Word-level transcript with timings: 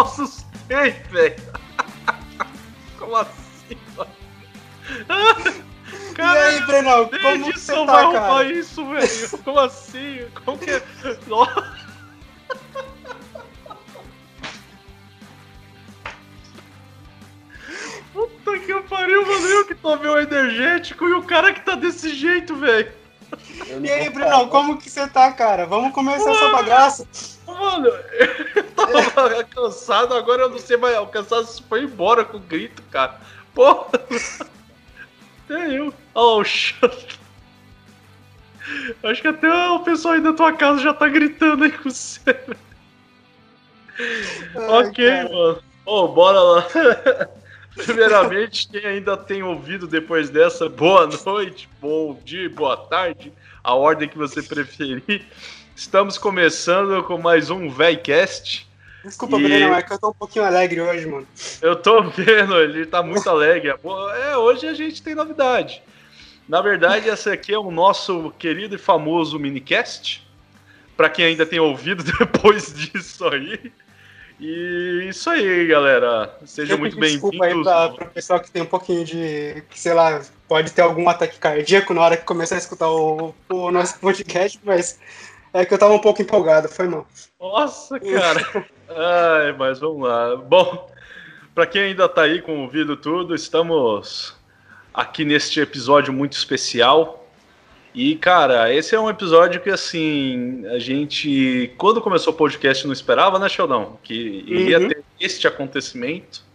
assustei, 0.00 0.90
velho. 1.10 1.36
Como 2.98 3.16
assim, 3.16 3.78
mano? 3.96 4.10
e 6.18 6.22
aí, 6.22 6.60
Brenão, 6.66 7.08
como 7.22 7.52
você 7.52 7.72
tá, 7.72 7.84
vai 7.84 8.04
arrumar 8.04 8.44
isso, 8.44 8.84
velho? 8.86 9.38
Como 9.44 9.60
assim? 9.60 10.26
Como 10.44 10.58
que 10.58 10.70
é? 10.70 10.82
Nossa. 11.26 11.78
Puta 18.12 18.58
que 18.58 18.74
pariu, 18.88 19.26
mano. 19.26 19.46
Eu 19.46 19.66
que 19.66 19.74
tomei 19.74 20.10
o 20.10 20.18
energético 20.18 21.06
e 21.06 21.12
o 21.12 21.22
cara 21.22 21.52
que 21.52 21.60
tá 21.60 21.74
desse 21.76 22.14
jeito, 22.14 22.56
velho. 22.56 22.92
E 23.82 23.90
aí, 23.90 24.08
Bruno, 24.08 24.48
como 24.48 24.78
que 24.78 24.88
você 24.88 25.06
tá, 25.06 25.30
cara? 25.32 25.66
Vamos 25.66 25.92
começar 25.92 26.30
mano, 26.30 26.36
essa 26.36 26.48
bagaça. 26.50 27.06
Mano, 27.46 27.90
tava 29.14 29.44
cansado, 29.44 30.14
agora 30.14 30.42
eu 30.42 30.50
não 30.50 30.58
sei 30.58 30.76
mais. 30.76 30.98
O 30.98 31.06
cansaço 31.06 31.62
foi 31.68 31.84
embora 31.84 32.24
com 32.24 32.36
o 32.36 32.40
grito, 32.40 32.82
cara. 32.90 33.18
Porra. 33.54 33.86
Até 35.44 35.78
eu. 35.78 35.92
Olha 36.14 36.40
o 36.40 36.44
chato. 36.44 37.18
Acho 39.02 39.22
que 39.22 39.28
até 39.28 39.48
o 39.70 39.80
pessoal 39.80 40.14
aí 40.14 40.20
da 40.20 40.32
tua 40.32 40.52
casa 40.52 40.80
já 40.80 40.92
tá 40.92 41.08
gritando 41.08 41.64
aí 41.64 41.72
com 41.72 41.88
você. 41.90 42.20
Ai, 44.54 44.86
ok, 44.86 45.08
cara. 45.08 45.28
mano. 45.30 45.62
Ô, 45.86 46.04
oh, 46.04 46.08
bora 46.08 46.38
lá. 46.38 46.66
Primeiramente, 47.74 48.68
quem 48.68 48.84
ainda 48.84 49.16
tem 49.16 49.42
ouvido 49.42 49.86
depois 49.86 50.28
dessa, 50.28 50.68
boa 50.68 51.08
noite, 51.24 51.68
bom 51.80 52.20
dia, 52.24 52.50
boa 52.50 52.76
tarde, 52.76 53.32
a 53.62 53.74
ordem 53.74 54.08
que 54.08 54.18
você 54.18 54.42
preferir. 54.42 55.24
Estamos 55.74 56.18
começando 56.18 57.02
com 57.04 57.16
mais 57.16 57.50
um 57.50 57.70
VEICast. 57.70 58.67
Desculpa, 59.04 59.38
e... 59.38 59.42
Breno, 59.42 59.74
é 59.74 59.82
que 59.82 59.92
eu 59.92 59.98
tô 59.98 60.10
um 60.10 60.14
pouquinho 60.14 60.44
alegre 60.44 60.80
hoje, 60.80 61.06
mano. 61.06 61.26
Eu 61.62 61.76
tô 61.76 62.02
vendo, 62.10 62.56
ele 62.58 62.86
tá 62.86 63.02
muito 63.02 63.28
alegre. 63.28 63.70
É, 63.70 64.36
hoje 64.36 64.66
a 64.66 64.74
gente 64.74 65.02
tem 65.02 65.14
novidade. 65.14 65.82
Na 66.48 66.60
verdade, 66.62 67.08
essa 67.08 67.32
aqui 67.32 67.52
é 67.52 67.58
o 67.58 67.70
nosso 67.70 68.32
querido 68.38 68.74
e 68.74 68.78
famoso 68.78 69.38
minicast. 69.38 70.26
Para 70.96 71.10
quem 71.10 71.26
ainda 71.26 71.46
tem 71.46 71.60
ouvido 71.60 72.02
depois 72.18 72.72
disso 72.74 73.26
aí. 73.28 73.72
E 74.40 75.06
isso 75.08 75.28
aí, 75.28 75.66
galera. 75.66 76.36
Sejam 76.44 76.78
muito 76.78 76.96
bem-vindos. 76.98 77.30
Desculpa 77.30 77.44
aí 77.44 77.96
para 77.96 78.04
o 78.04 78.10
pessoal 78.10 78.40
que 78.40 78.50
tem 78.50 78.62
um 78.62 78.66
pouquinho 78.66 79.04
de. 79.04 79.62
que, 79.68 79.78
sei 79.78 79.92
lá, 79.92 80.22
pode 80.46 80.72
ter 80.72 80.82
algum 80.82 81.08
ataque 81.08 81.38
cardíaco 81.38 81.92
na 81.92 82.00
hora 82.02 82.16
que 82.16 82.24
começar 82.24 82.54
a 82.54 82.58
escutar 82.58 82.88
o, 82.88 83.34
o 83.48 83.70
nosso 83.70 83.98
podcast, 83.98 84.58
mas 84.62 84.98
é 85.52 85.64
que 85.64 85.74
eu 85.74 85.78
tava 85.78 85.94
um 85.94 85.98
pouco 85.98 86.22
empolgado, 86.22 86.68
foi 86.68 86.88
mal. 86.88 87.06
Nossa, 87.40 87.98
cara. 87.98 88.66
Ai, 88.88 89.52
mas 89.52 89.78
vamos 89.78 90.08
lá. 90.08 90.36
Bom, 90.36 90.90
para 91.54 91.66
quem 91.66 91.82
ainda 91.82 92.08
tá 92.08 92.22
aí 92.22 92.40
com 92.40 92.62
ouvido 92.62 92.96
tudo, 92.96 93.34
estamos 93.34 94.36
aqui 94.92 95.24
neste 95.24 95.60
episódio 95.60 96.12
muito 96.12 96.32
especial. 96.34 97.26
E, 97.94 98.14
cara, 98.16 98.72
esse 98.72 98.94
é 98.94 99.00
um 99.00 99.08
episódio 99.08 99.60
que, 99.60 99.70
assim, 99.70 100.64
a 100.66 100.78
gente, 100.78 101.72
quando 101.78 102.00
começou 102.00 102.32
o 102.32 102.36
podcast, 102.36 102.86
não 102.86 102.92
esperava, 102.92 103.38
né, 103.38 103.48
Sheldon? 103.48 103.98
Que 104.02 104.44
iria 104.46 104.78
uhum. 104.78 104.88
ter 104.88 105.02
este 105.18 105.48
acontecimento. 105.48 106.46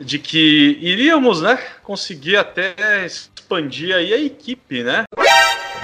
De 0.00 0.18
que 0.18 0.78
iríamos, 0.80 1.42
né, 1.42 1.56
conseguir 1.82 2.36
até 2.36 3.04
expandir 3.04 3.94
aí 3.94 4.14
a 4.14 4.18
equipe, 4.18 4.82
né? 4.82 5.04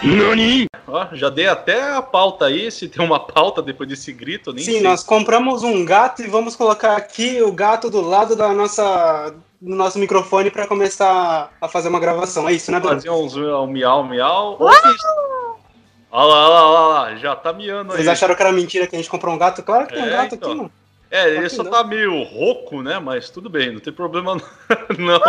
Nani? 0.02 0.66
Ó, 0.88 1.08
já 1.12 1.28
dei 1.28 1.48
até 1.48 1.94
a 1.94 2.00
pauta 2.00 2.46
aí, 2.46 2.70
se 2.70 2.88
tem 2.88 3.04
uma 3.04 3.18
pauta 3.18 3.60
depois 3.60 3.88
desse 3.88 4.12
grito, 4.12 4.52
nem 4.52 4.64
Sim, 4.64 4.72
sei. 4.72 4.82
nós 4.82 5.02
compramos 5.02 5.62
um 5.62 5.84
gato 5.84 6.22
e 6.22 6.28
vamos 6.28 6.54
colocar 6.54 6.96
aqui 6.96 7.42
o 7.42 7.50
gato 7.50 7.90
do 7.90 8.00
lado 8.00 8.36
da 8.36 8.52
nossa 8.52 9.34
no 9.60 9.74
nosso 9.74 9.98
microfone 9.98 10.50
para 10.50 10.66
começar 10.66 11.50
a 11.60 11.68
fazer 11.68 11.88
uma 11.88 11.98
gravação. 11.98 12.48
É 12.48 12.52
isso, 12.52 12.70
né, 12.70 12.78
Bruno? 12.78 12.96
Fazer 12.96 13.10
uns 13.10 13.36
um 13.36 13.66
miau, 13.66 14.04
miau. 14.04 14.58
Olha 14.60 16.24
lá, 16.24 16.46
olha 16.46 16.48
lá, 16.48 16.70
olha 16.70 16.88
lá, 16.88 17.16
já 17.16 17.34
tá 17.34 17.52
miando 17.52 17.92
aí. 17.92 17.96
Vocês 17.96 18.08
acharam 18.08 18.34
que 18.34 18.42
era 18.42 18.52
mentira 18.52 18.86
que 18.86 18.94
a 18.94 18.98
gente 18.98 19.10
comprou 19.10 19.34
um 19.34 19.38
gato? 19.38 19.62
Claro 19.62 19.86
que 19.86 19.94
tem 19.94 20.02
um 20.02 20.06
é, 20.06 20.10
gato 20.10 20.34
então. 20.34 20.50
aqui, 20.50 20.58
mano. 20.58 20.72
É, 21.10 21.28
ele 21.28 21.48
só 21.48 21.62
não. 21.62 21.70
tá 21.70 21.84
meio 21.84 22.22
rouco, 22.22 22.82
né? 22.82 22.98
Mas 22.98 23.30
tudo 23.30 23.48
bem, 23.48 23.72
não 23.72 23.80
tem 23.80 23.92
problema 23.92 24.36
não. 24.98 25.20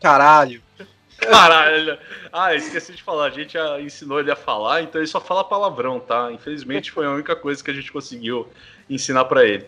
Caralho. 0.00 0.62
Caralho. 1.30 1.98
Ah, 2.32 2.54
esqueci 2.54 2.92
de 2.92 3.02
falar. 3.02 3.26
A 3.26 3.30
gente 3.30 3.56
ensinou 3.80 4.20
ele 4.20 4.30
a 4.30 4.36
falar, 4.36 4.82
então 4.82 5.00
ele 5.00 5.08
só 5.08 5.20
fala 5.20 5.44
palavrão, 5.44 6.00
tá? 6.00 6.30
Infelizmente 6.32 6.90
foi 6.90 7.06
a 7.06 7.10
única 7.10 7.34
coisa 7.34 7.62
que 7.62 7.70
a 7.70 7.74
gente 7.74 7.92
conseguiu 7.92 8.48
ensinar 8.88 9.24
para 9.24 9.44
ele. 9.44 9.66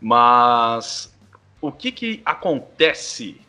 Mas 0.00 1.14
o 1.60 1.70
que 1.70 1.92
que 1.92 2.22
acontece 2.24 3.40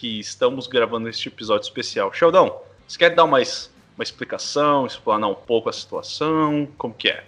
que 0.00 0.18
estamos 0.18 0.66
gravando 0.66 1.10
este 1.10 1.28
episódio 1.28 1.64
especial. 1.64 2.10
Sheldon, 2.10 2.64
você 2.88 2.96
quer 2.96 3.14
dar 3.14 3.26
mais 3.26 3.70
uma 3.94 4.02
explicação, 4.02 4.86
explanar 4.86 5.28
um 5.28 5.34
pouco 5.34 5.68
a 5.68 5.72
situação? 5.74 6.66
Como 6.78 6.94
que 6.94 7.10
é? 7.10 7.22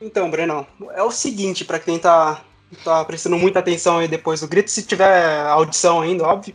Então, 0.00 0.30
Breno, 0.30 0.64
é 0.92 1.02
o 1.02 1.10
seguinte, 1.10 1.64
para 1.64 1.80
quem 1.80 1.98
tá, 1.98 2.44
tá 2.84 3.04
prestando 3.04 3.36
muita 3.36 3.58
atenção 3.58 3.98
aí 3.98 4.06
depois 4.06 4.40
do 4.40 4.46
grito, 4.46 4.70
se 4.70 4.86
tiver 4.86 5.40
audição 5.46 6.00
ainda, 6.00 6.22
óbvio. 6.22 6.54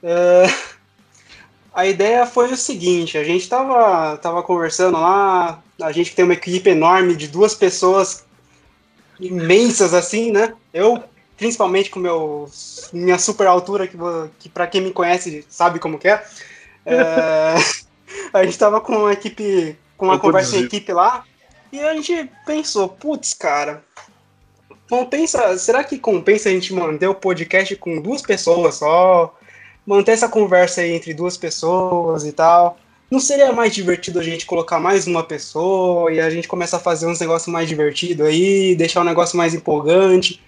É, 0.00 0.44
a 1.74 1.86
ideia 1.86 2.24
foi 2.24 2.52
o 2.52 2.56
seguinte, 2.56 3.18
a 3.18 3.24
gente 3.24 3.48
tava, 3.48 4.16
tava 4.18 4.42
conversando 4.42 4.98
lá, 4.98 5.60
a 5.82 5.90
gente 5.90 6.14
tem 6.14 6.24
uma 6.24 6.34
equipe 6.34 6.70
enorme 6.70 7.16
de 7.16 7.26
duas 7.26 7.54
pessoas 7.54 8.24
imensas 9.18 9.92
assim, 9.92 10.30
né? 10.30 10.54
Eu 10.72 11.02
principalmente 11.36 11.90
com 11.90 11.98
meu, 11.98 12.48
minha 12.92 13.18
super 13.18 13.48
altura, 13.48 13.88
que, 13.88 13.96
que 14.38 14.48
para 14.48 14.68
quem 14.68 14.80
me 14.80 14.92
conhece 14.92 15.44
sabe 15.48 15.80
como 15.80 15.98
que 15.98 16.08
é. 16.08 16.24
é 16.86 17.54
a 18.32 18.44
gente 18.44 18.56
tava 18.56 18.80
com 18.80 18.96
uma 18.96 19.12
equipe, 19.12 19.76
com 19.96 20.06
uma 20.06 20.18
conversa 20.18 20.56
em 20.56 20.64
equipe 20.64 20.92
lá, 20.92 21.24
e 21.72 21.80
a 21.80 21.92
gente 21.94 22.30
pensou, 22.46 22.88
putz, 22.88 23.34
cara, 23.34 23.82
compensa, 24.88 25.58
será 25.58 25.82
que 25.82 25.98
compensa 25.98 26.48
a 26.48 26.52
gente 26.52 26.72
manter 26.72 27.08
o 27.08 27.14
podcast 27.14 27.74
com 27.76 28.00
duas 28.00 28.22
pessoas 28.22 28.76
só? 28.76 29.36
Manter 29.86 30.12
essa 30.12 30.28
conversa 30.28 30.80
aí 30.80 30.92
entre 30.92 31.12
duas 31.12 31.36
pessoas 31.36 32.24
e 32.24 32.32
tal. 32.32 32.78
Não 33.10 33.20
seria 33.20 33.52
mais 33.52 33.74
divertido 33.74 34.18
a 34.18 34.22
gente 34.22 34.46
colocar 34.46 34.80
mais 34.80 35.06
uma 35.06 35.22
pessoa 35.22 36.12
e 36.12 36.20
a 36.20 36.30
gente 36.30 36.48
começar 36.48 36.78
a 36.78 36.80
fazer 36.80 37.06
uns 37.06 37.20
negócios 37.20 37.52
mais 37.52 37.68
divertidos 37.68 38.26
aí, 38.26 38.74
deixar 38.74 39.02
o 39.02 39.04
negócio 39.04 39.36
mais 39.36 39.54
empolgante? 39.54 40.40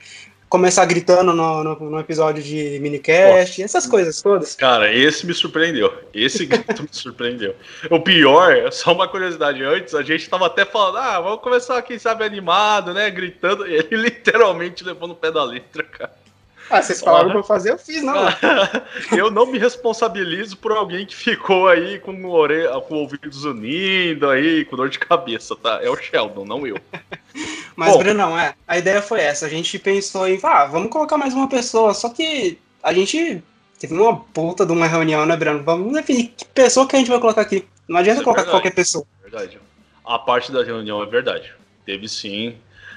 começar 0.49 0.85
gritando 0.85 1.33
no, 1.33 1.65
no, 1.65 1.91
no, 1.91 1.99
episódio 1.99 2.43
de 2.43 2.79
minicast, 2.81 3.63
essas 3.63 3.87
coisas 3.87 4.23
todas. 4.23 4.55
Cara, 4.55 4.93
esse 4.93 5.27
me 5.27 5.35
surpreendeu. 5.35 5.93
Esse 6.15 6.47
grito 6.47 6.83
me 6.83 6.89
surpreendeu. 6.91 7.55
O 7.91 8.01
pior, 8.01 8.71
só 8.73 8.93
uma 8.93 9.09
curiosidade, 9.09 9.63
antes 9.63 9.95
a 9.95 10.03
gente 10.03 10.29
tava 10.29 10.47
até 10.47 10.65
falando, 10.65 10.99
ah, 10.99 11.21
vamos 11.21 11.41
começar, 11.41 11.83
quem 11.83 11.99
sabe, 11.99 12.25
animado, 12.25 12.95
né? 12.95 13.11
Gritando, 13.11 13.67
ele 13.67 13.97
literalmente 13.97 14.85
levou 14.85 15.09
no 15.09 15.15
pé 15.15 15.31
da 15.31 15.43
letra, 15.43 15.83
cara. 15.83 16.26
Ah, 16.69 16.83
vocês 16.83 17.01
falaram 17.01 17.31
pra 17.31 17.39
eu 17.39 17.45
fazer, 17.45 17.71
eu 17.71 17.79
fiz, 17.79 18.03
não. 18.03 18.27
eu 19.17 19.31
não 19.31 19.47
me 19.47 19.59
responsabilizo 19.59 20.57
por 20.57 20.73
alguém 20.73 21.07
que 21.07 21.15
ficou 21.15 21.69
aí 21.69 21.99
com 21.99 22.13
o, 22.13 22.31
ore... 22.31 22.65
com 22.89 22.95
o 22.95 22.99
ouvidos 22.99 23.45
unindo 23.45 24.29
aí, 24.29 24.65
com 24.65 24.77
dor 24.77 24.89
de 24.89 24.99
cabeça, 24.99 25.55
tá? 25.55 25.81
É 25.83 25.89
o 25.89 25.97
Sheldon, 25.97 26.45
não 26.45 26.67
eu. 26.67 26.79
Mas, 27.77 27.93
Bom, 27.93 27.99
Brunão, 27.99 28.39
é, 28.39 28.55
a 28.67 28.79
ideia 28.79 29.03
foi 29.03 29.21
essa. 29.21 29.47
A 29.47 29.49
gente 29.49 29.79
pensou 29.79 30.27
em, 30.27 30.41
ah, 30.43 30.65
vamos 30.65 30.91
colocar 30.91 31.19
mais 31.19 31.35
uma 31.35 31.49
pessoa, 31.49 31.93
só 31.95 32.09
que 32.09 32.59
a 32.83 32.93
gente 32.93 33.43
teve 33.79 33.95
uma 33.95 34.17
puta 34.17 34.65
de 34.65 34.73
uma 34.73 34.87
reunião, 34.87 35.27
né, 35.27 35.37
Bruno? 35.37 35.63
Vamos 35.63 35.93
definir 35.93 36.29
que 36.37 36.45
pessoa 36.47 36.89
que 36.89 36.97
a 36.97 36.99
gente 36.99 37.11
vai 37.11 37.21
colocar 37.21 37.43
aqui. 37.43 37.67
Não 37.89 37.99
adianta 37.99 38.23
é 38.23 38.25
colocar 38.25 38.43
verdade, 38.43 38.63
qualquer 38.63 38.75
pessoa. 38.75 39.05
Verdade. 39.23 39.61
A 40.05 40.19
parte 40.19 40.51
da 40.51 40.65
reunião 40.65 41.03
é 41.03 41.07
verdade. 41.07 41.53
Teve 41.85 42.09
sim 42.09 42.57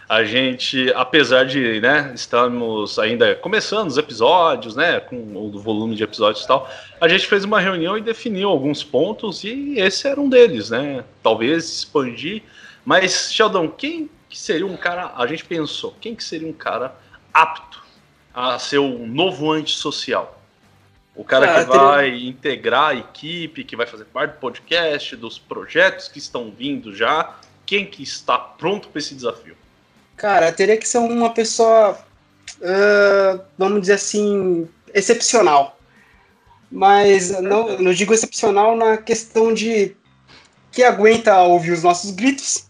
a 0.10 0.24
gente, 0.24 0.92
apesar 0.96 1.46
de, 1.46 1.80
né, 1.80 2.12
estamos 2.16 2.98
ainda 2.98 3.36
começando 3.36 3.90
os 3.90 3.98
episódios, 3.98 4.76
né, 4.76 5.00
com 5.00 5.16
o 5.16 5.60
volume 5.60 5.96
de 5.96 6.04
episódios 6.04 6.44
e 6.44 6.48
tal, 6.48 6.68
a 7.00 7.08
gente 7.08 7.28
fez 7.28 7.44
uma 7.44 7.60
reunião 7.60 7.96
e 7.96 8.02
definiu 8.02 8.50
alguns 8.50 8.84
pontos 8.84 9.44
e 9.44 9.76
esse 9.78 10.08
era 10.08 10.20
um 10.20 10.28
deles, 10.28 10.72
né? 10.72 11.06
Talvez 11.22 11.70
expandir. 11.72 12.42
Mas, 12.84 13.32
Sheldon, 13.32 13.68
quem 13.70 14.10
que 14.28 14.38
seria 14.38 14.66
um 14.66 14.76
cara, 14.76 15.14
a 15.16 15.28
gente 15.28 15.46
pensou, 15.46 15.96
quem 16.02 16.16
que 16.16 16.24
seria 16.24 16.48
um 16.48 16.54
cara 16.54 16.96
apto 17.32 17.84
a 18.34 18.58
ser 18.58 18.80
o 18.80 19.06
novo 19.06 19.52
antissocial? 19.52 20.42
O 21.16 21.24
cara 21.24 21.52
ah, 21.52 21.66
que 21.66 21.78
vai 21.78 22.12
teria... 22.12 22.30
integrar 22.30 22.88
a 22.90 22.96
equipe, 22.96 23.64
que 23.64 23.76
vai 23.76 23.86
fazer 23.86 24.06
parte 24.06 24.32
do 24.32 24.40
podcast, 24.40 25.16
dos 25.16 25.38
projetos 25.38 26.08
que 26.08 26.18
estão 26.18 26.50
vindo 26.50 26.96
já. 26.96 27.38
Quem 27.64 27.86
que 27.86 28.02
está 28.02 28.40
pronto 28.40 28.88
para 28.88 28.98
esse 28.98 29.14
desafio? 29.14 29.56
Cara, 30.19 30.51
teria 30.51 30.75
que 30.75 30.88
ser 30.88 30.98
uma 30.98 31.30
pessoa, 31.33 31.98
uh, 32.60 33.42
vamos 33.57 33.80
dizer 33.81 33.94
assim, 33.94 34.68
excepcional. 34.94 35.80
Mas 36.69 37.31
não, 37.42 37.80
não 37.80 37.94
digo 37.94 38.13
excepcional 38.13 38.75
na 38.75 38.98
questão 38.98 39.54
de 39.54 39.95
que 40.71 40.83
aguenta 40.83 41.42
ouvir 41.42 41.71
os 41.71 41.83
nossos 41.83 42.12
gritos, 42.12 42.66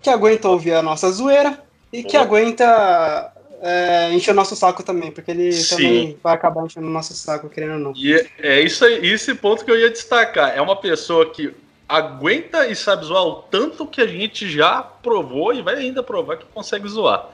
que 0.00 0.08
aguenta 0.08 0.48
ouvir 0.48 0.74
a 0.74 0.80
nossa 0.82 1.10
zoeira 1.10 1.60
e 1.92 2.04
que 2.04 2.16
aguenta 2.16 3.32
é, 3.60 4.12
encher 4.12 4.30
o 4.30 4.34
nosso 4.34 4.54
saco 4.54 4.82
também, 4.82 5.10
porque 5.10 5.32
ele 5.32 5.52
Sim. 5.52 5.76
também 5.76 6.18
vai 6.22 6.34
acabar 6.34 6.64
enchendo 6.64 6.86
o 6.86 6.90
nosso 6.90 7.14
saco, 7.14 7.50
querendo 7.50 7.74
ou 7.74 7.78
não. 7.78 7.92
E 7.96 8.14
é- 8.14 8.26
é 8.38 8.60
isso 8.60 8.84
aí, 8.84 9.06
esse 9.06 9.34
ponto 9.34 9.64
que 9.64 9.70
eu 9.70 9.78
ia 9.78 9.90
destacar. 9.90 10.56
É 10.56 10.60
uma 10.62 10.76
pessoa 10.76 11.28
que 11.30 11.52
aguenta 11.92 12.66
e 12.66 12.74
sabe 12.74 13.04
zoar 13.04 13.22
o 13.22 13.34
tanto 13.42 13.86
que 13.86 14.00
a 14.00 14.06
gente 14.06 14.50
já 14.50 14.82
provou 14.82 15.52
e 15.52 15.60
vai 15.60 15.76
ainda 15.76 16.02
provar 16.02 16.38
que 16.38 16.46
consegue 16.46 16.88
zoar. 16.88 17.28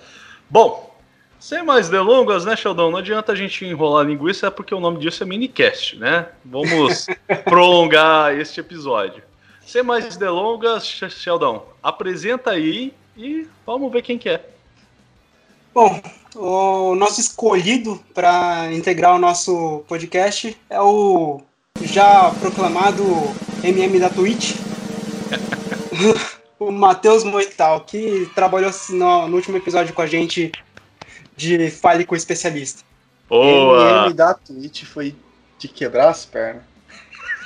Bom, 0.50 0.92
sem 1.38 1.62
mais 1.62 1.88
delongas, 1.88 2.44
né, 2.44 2.56
Sheldon? 2.56 2.90
Não 2.90 2.98
adianta 2.98 3.30
a 3.30 3.36
gente 3.36 3.64
enrolar 3.64 4.04
a 4.04 4.08
linguiça, 4.08 4.48
é 4.48 4.50
porque 4.50 4.74
o 4.74 4.80
nome 4.80 4.98
disso 4.98 5.22
é 5.22 5.26
minicast, 5.26 5.96
né? 5.96 6.26
Vamos 6.44 7.06
prolongar 7.44 8.36
este 8.36 8.58
episódio. 8.58 9.22
Sem 9.64 9.84
mais 9.84 10.16
delongas, 10.16 10.84
Sh- 10.84 11.08
Sheldon, 11.10 11.64
apresenta 11.80 12.50
aí 12.50 12.92
e 13.16 13.46
vamos 13.64 13.92
ver 13.92 14.02
quem 14.02 14.18
que 14.18 14.28
é. 14.28 14.44
Bom, 15.72 16.02
o 16.34 16.96
nosso 16.96 17.20
escolhido 17.20 18.02
para 18.12 18.72
integrar 18.72 19.14
o 19.14 19.18
nosso 19.20 19.84
podcast 19.86 20.56
é 20.68 20.80
o 20.80 21.40
já 21.80 22.32
proclamado 22.40 23.04
MM 23.62 23.98
da 23.98 24.08
Twitch, 24.08 24.54
o 26.58 26.70
Matheus 26.70 27.24
Moital, 27.24 27.80
que 27.80 28.30
trabalhou 28.34 28.70
no, 28.90 29.28
no 29.28 29.36
último 29.36 29.56
episódio 29.56 29.92
com 29.92 30.02
a 30.02 30.06
gente 30.06 30.52
de 31.36 31.70
Fale 31.70 32.04
com 32.04 32.14
o 32.14 32.16
Especialista. 32.16 32.82
Boa! 33.28 34.04
MM 34.04 34.14
da 34.14 34.34
Twitch 34.34 34.84
foi 34.84 35.14
de 35.58 35.68
quebrar 35.68 36.08
as 36.08 36.24
pernas. 36.24 36.62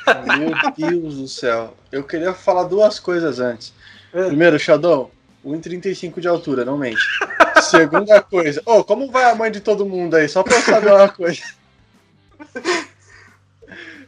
Meu 0.38 0.52
Deus 0.90 1.16
do 1.16 1.28
céu. 1.28 1.76
Eu 1.90 2.04
queria 2.04 2.34
falar 2.34 2.64
duas 2.64 2.98
coisas 2.98 3.40
antes. 3.40 3.72
É. 4.12 4.26
Primeiro, 4.26 4.58
Shadow, 4.58 5.10
1,35 5.44 6.20
de 6.20 6.28
altura, 6.28 6.64
não 6.64 6.76
mente. 6.76 7.00
Segunda 7.62 8.20
coisa, 8.20 8.60
ô, 8.66 8.84
como 8.84 9.10
vai 9.10 9.30
a 9.30 9.34
mãe 9.34 9.50
de 9.50 9.60
todo 9.60 9.86
mundo 9.86 10.16
aí? 10.16 10.28
Só 10.28 10.42
pra 10.42 10.56
eu 10.56 10.62
saber 10.62 10.92
uma 10.92 11.08
coisa. 11.08 11.42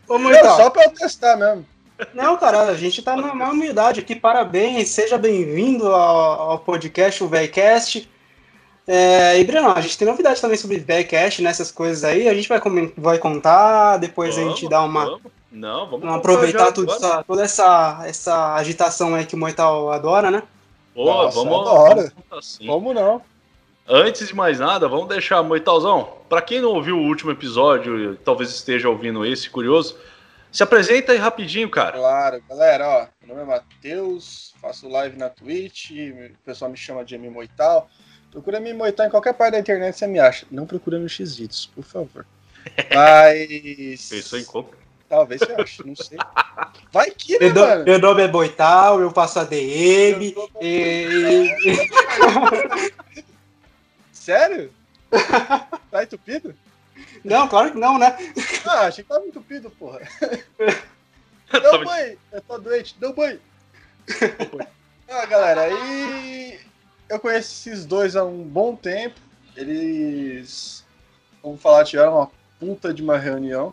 Ô, 0.08 0.14
Não, 0.14 0.18
Moital, 0.18 0.56
só 0.56 0.70
pra 0.70 0.84
eu 0.84 0.90
testar 0.90 1.36
mesmo. 1.36 1.66
Não, 2.12 2.36
cara, 2.36 2.62
a 2.62 2.74
gente 2.74 3.02
tá 3.02 3.16
na 3.16 3.34
maior 3.34 3.52
humildade 3.52 4.00
aqui. 4.00 4.14
Parabéns, 4.16 4.88
seja 4.90 5.16
bem-vindo 5.16 5.86
ao, 5.86 6.50
ao 6.50 6.58
podcast, 6.58 7.22
o 7.22 7.28
VECast. 7.28 8.10
É, 8.86 9.38
e, 9.40 9.44
Breno, 9.44 9.70
a 9.70 9.80
gente 9.80 9.96
tem 9.96 10.06
novidades 10.06 10.40
também 10.40 10.56
sobre 10.56 10.78
VECast, 10.78 11.40
nessas 11.40 11.70
coisas 11.70 12.02
aí. 12.04 12.28
A 12.28 12.34
gente 12.34 12.48
vai, 12.48 12.60
vai 12.96 13.18
contar, 13.18 13.96
depois 13.98 14.36
a 14.36 14.40
gente 14.40 14.66
Vamos, 14.66 14.70
dá 14.70 14.82
uma. 14.82 15.04
vamos. 15.04 15.20
Não, 15.52 15.86
vamos 15.86 16.00
Vamos 16.00 16.16
aproveitar 16.16 16.66
já 16.66 16.72
tudo 16.72 16.92
essa- 16.92 17.22
toda 17.22 17.42
essa, 17.44 18.02
essa 18.06 18.54
agitação 18.54 19.14
aí 19.14 19.24
que 19.24 19.36
o 19.36 19.38
Moital 19.38 19.92
adora, 19.92 20.28
né? 20.30 20.42
Boa, 20.94 21.24
Nossa, 21.24 21.38
vamos, 21.38 21.60
adoro. 21.60 21.94
vamos 21.96 22.12
contar 22.12 22.42
sim. 22.42 22.66
Como 22.66 22.92
não? 22.92 23.22
Antes 23.88 24.28
de 24.28 24.34
mais 24.34 24.58
nada, 24.58 24.88
vamos 24.88 25.08
deixar, 25.08 25.42
Moitalzão, 25.44 26.08
para 26.28 26.42
quem 26.42 26.60
não 26.60 26.70
ouviu 26.70 26.96
o 26.96 27.02
último 27.06 27.30
episódio, 27.30 28.14
e 28.14 28.16
talvez 28.16 28.50
esteja 28.50 28.88
ouvindo 28.88 29.24
esse, 29.24 29.48
curioso, 29.48 29.96
se 30.54 30.62
apresenta 30.62 31.10
aí 31.12 31.18
rapidinho, 31.18 31.68
cara. 31.68 31.98
Claro, 31.98 32.42
galera, 32.48 32.88
ó. 32.88 33.06
Meu 33.26 33.34
nome 33.36 33.42
é 33.42 33.56
Matheus, 33.56 34.54
faço 34.60 34.88
live 34.88 35.16
na 35.18 35.28
Twitch, 35.28 35.90
o 35.90 36.30
pessoal 36.44 36.70
me 36.70 36.76
chama 36.76 37.04
de 37.04 37.16
MM 37.16 37.34
Moital. 37.34 37.90
Procura 38.30 38.60
me 38.60 38.72
Moital 38.72 39.06
em 39.06 39.10
qualquer 39.10 39.34
parte 39.34 39.52
da 39.54 39.58
internet, 39.58 39.96
você 39.98 40.06
me 40.06 40.20
acha. 40.20 40.46
Não 40.52 40.64
procura 40.64 40.96
no 40.98 41.08
X-Vídeos, 41.08 41.66
por 41.74 41.82
favor. 41.82 42.24
Mas. 42.94 44.08
Pensou 44.08 44.38
em 44.38 44.44
como? 44.44 44.70
Talvez 45.08 45.40
você 45.40 45.52
ache, 45.60 45.82
não 45.84 45.96
sei. 45.96 46.18
Vai 46.92 47.10
que, 47.10 47.38
né, 47.38 47.50
Meu, 47.52 47.66
mano? 47.66 47.84
meu 47.84 47.98
nome 47.98 48.22
é 48.22 48.28
Boital, 48.28 49.00
eu 49.00 49.10
faço 49.10 49.40
ADM. 49.40 50.34
E- 50.60 51.50
Sério? 54.12 54.72
Tá 55.90 56.02
entupido? 56.02 56.54
Não, 57.24 57.48
claro 57.48 57.72
que 57.72 57.78
não, 57.78 57.98
né? 57.98 58.16
Ah, 58.66 58.86
achei 58.86 59.02
que 59.02 59.10
tava 59.10 59.26
entupido, 59.26 59.70
porra. 59.70 60.00
Deu 61.50 61.84
banho! 61.84 62.18
Eu 62.32 62.42
tô 62.42 62.58
doente, 62.58 62.96
deu 62.98 63.12
banho! 63.14 63.40
ah, 65.08 65.26
galera, 65.26 65.62
aí 65.62 66.60
eu 67.08 67.18
conheço 67.20 67.68
esses 67.68 67.84
dois 67.86 68.16
há 68.16 68.24
um 68.24 68.42
bom 68.42 68.76
tempo. 68.76 69.20
Eles, 69.56 70.84
vamos 71.42 71.60
falar, 71.60 71.84
tiveram 71.84 72.16
uma 72.16 72.30
puta 72.58 72.92
de 72.92 73.02
uma 73.02 73.16
reunião. 73.16 73.72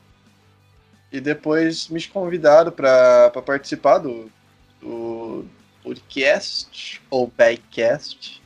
E 1.11 1.19
depois 1.19 1.89
me 1.89 2.01
convidaram 2.07 2.71
pra, 2.71 3.29
pra 3.31 3.41
participar 3.41 3.97
do, 3.97 4.31
do 4.79 5.45
podcast, 5.83 7.01
ou 7.09 7.27
Backcast. 7.27 8.40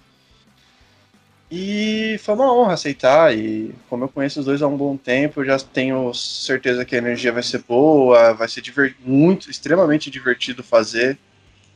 E 1.49 2.17
foi 2.23 2.33
uma 2.33 2.53
honra 2.53 2.73
aceitar. 2.73 3.35
E 3.35 3.73
como 3.89 4.03
eu 4.03 4.09
conheço 4.09 4.39
os 4.39 4.45
dois 4.45 4.61
há 4.61 4.67
um 4.67 4.77
bom 4.77 4.97
tempo, 4.97 5.41
eu 5.41 5.45
já 5.45 5.59
tenho 5.59 6.13
certeza 6.13 6.83
que 6.85 6.95
a 6.95 6.97
energia 6.97 7.31
vai 7.31 7.43
ser 7.43 7.59
boa, 7.67 8.33
vai 8.33 8.47
ser 8.47 8.63
muito, 8.99 9.49
extremamente 9.49 10.09
divertido 10.09 10.63
fazer. 10.63 11.17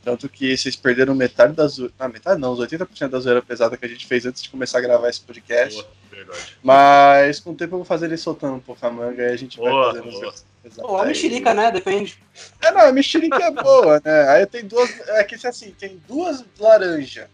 Tanto 0.02 0.28
que 0.30 0.56
vocês 0.56 0.74
perderam 0.74 1.14
metade 1.14 1.52
da 1.52 1.66
zoeira. 1.66 1.92
Ah, 1.98 2.08
metade 2.08 2.40
não, 2.40 2.52
os 2.52 2.58
80% 2.58 3.08
da 3.08 3.20
zoeira 3.20 3.42
pesada 3.42 3.76
que 3.76 3.84
a 3.84 3.88
gente 3.88 4.06
fez 4.06 4.24
antes 4.24 4.42
de 4.42 4.48
começar 4.48 4.78
a 4.78 4.80
gravar 4.80 5.10
esse 5.10 5.20
podcast. 5.20 5.74
Boa, 5.82 5.88
verdade. 6.10 6.56
Mas 6.62 7.38
com 7.38 7.50
o 7.50 7.54
tempo 7.54 7.74
eu 7.74 7.78
vou 7.78 7.84
fazer 7.84 8.06
ele 8.06 8.16
soltando 8.16 8.54
um 8.54 8.60
pouco 8.60 8.84
a 8.84 8.90
manga 8.90 9.22
e 9.22 9.30
a 9.30 9.36
gente 9.36 9.58
vai 9.58 9.70
Boa, 9.70 9.92
fazendo 9.92 10.08
os 10.08 10.14
boa. 10.14 10.34
pesadas. 10.62 10.90
Pô, 10.90 10.96
a 10.96 11.04
mexerica, 11.04 11.52
né? 11.52 11.70
Depende. 11.70 12.18
É, 12.62 12.70
não, 12.70 12.80
a 12.80 12.92
mexerica 12.92 13.42
é 13.44 13.50
boa, 13.50 14.00
né? 14.02 14.28
Aí 14.30 14.46
tem 14.46 14.64
duas. 14.64 14.90
É 15.10 15.22
que 15.22 15.46
assim, 15.46 15.74
tem 15.78 16.00
duas 16.08 16.42
laranjas. 16.58 17.28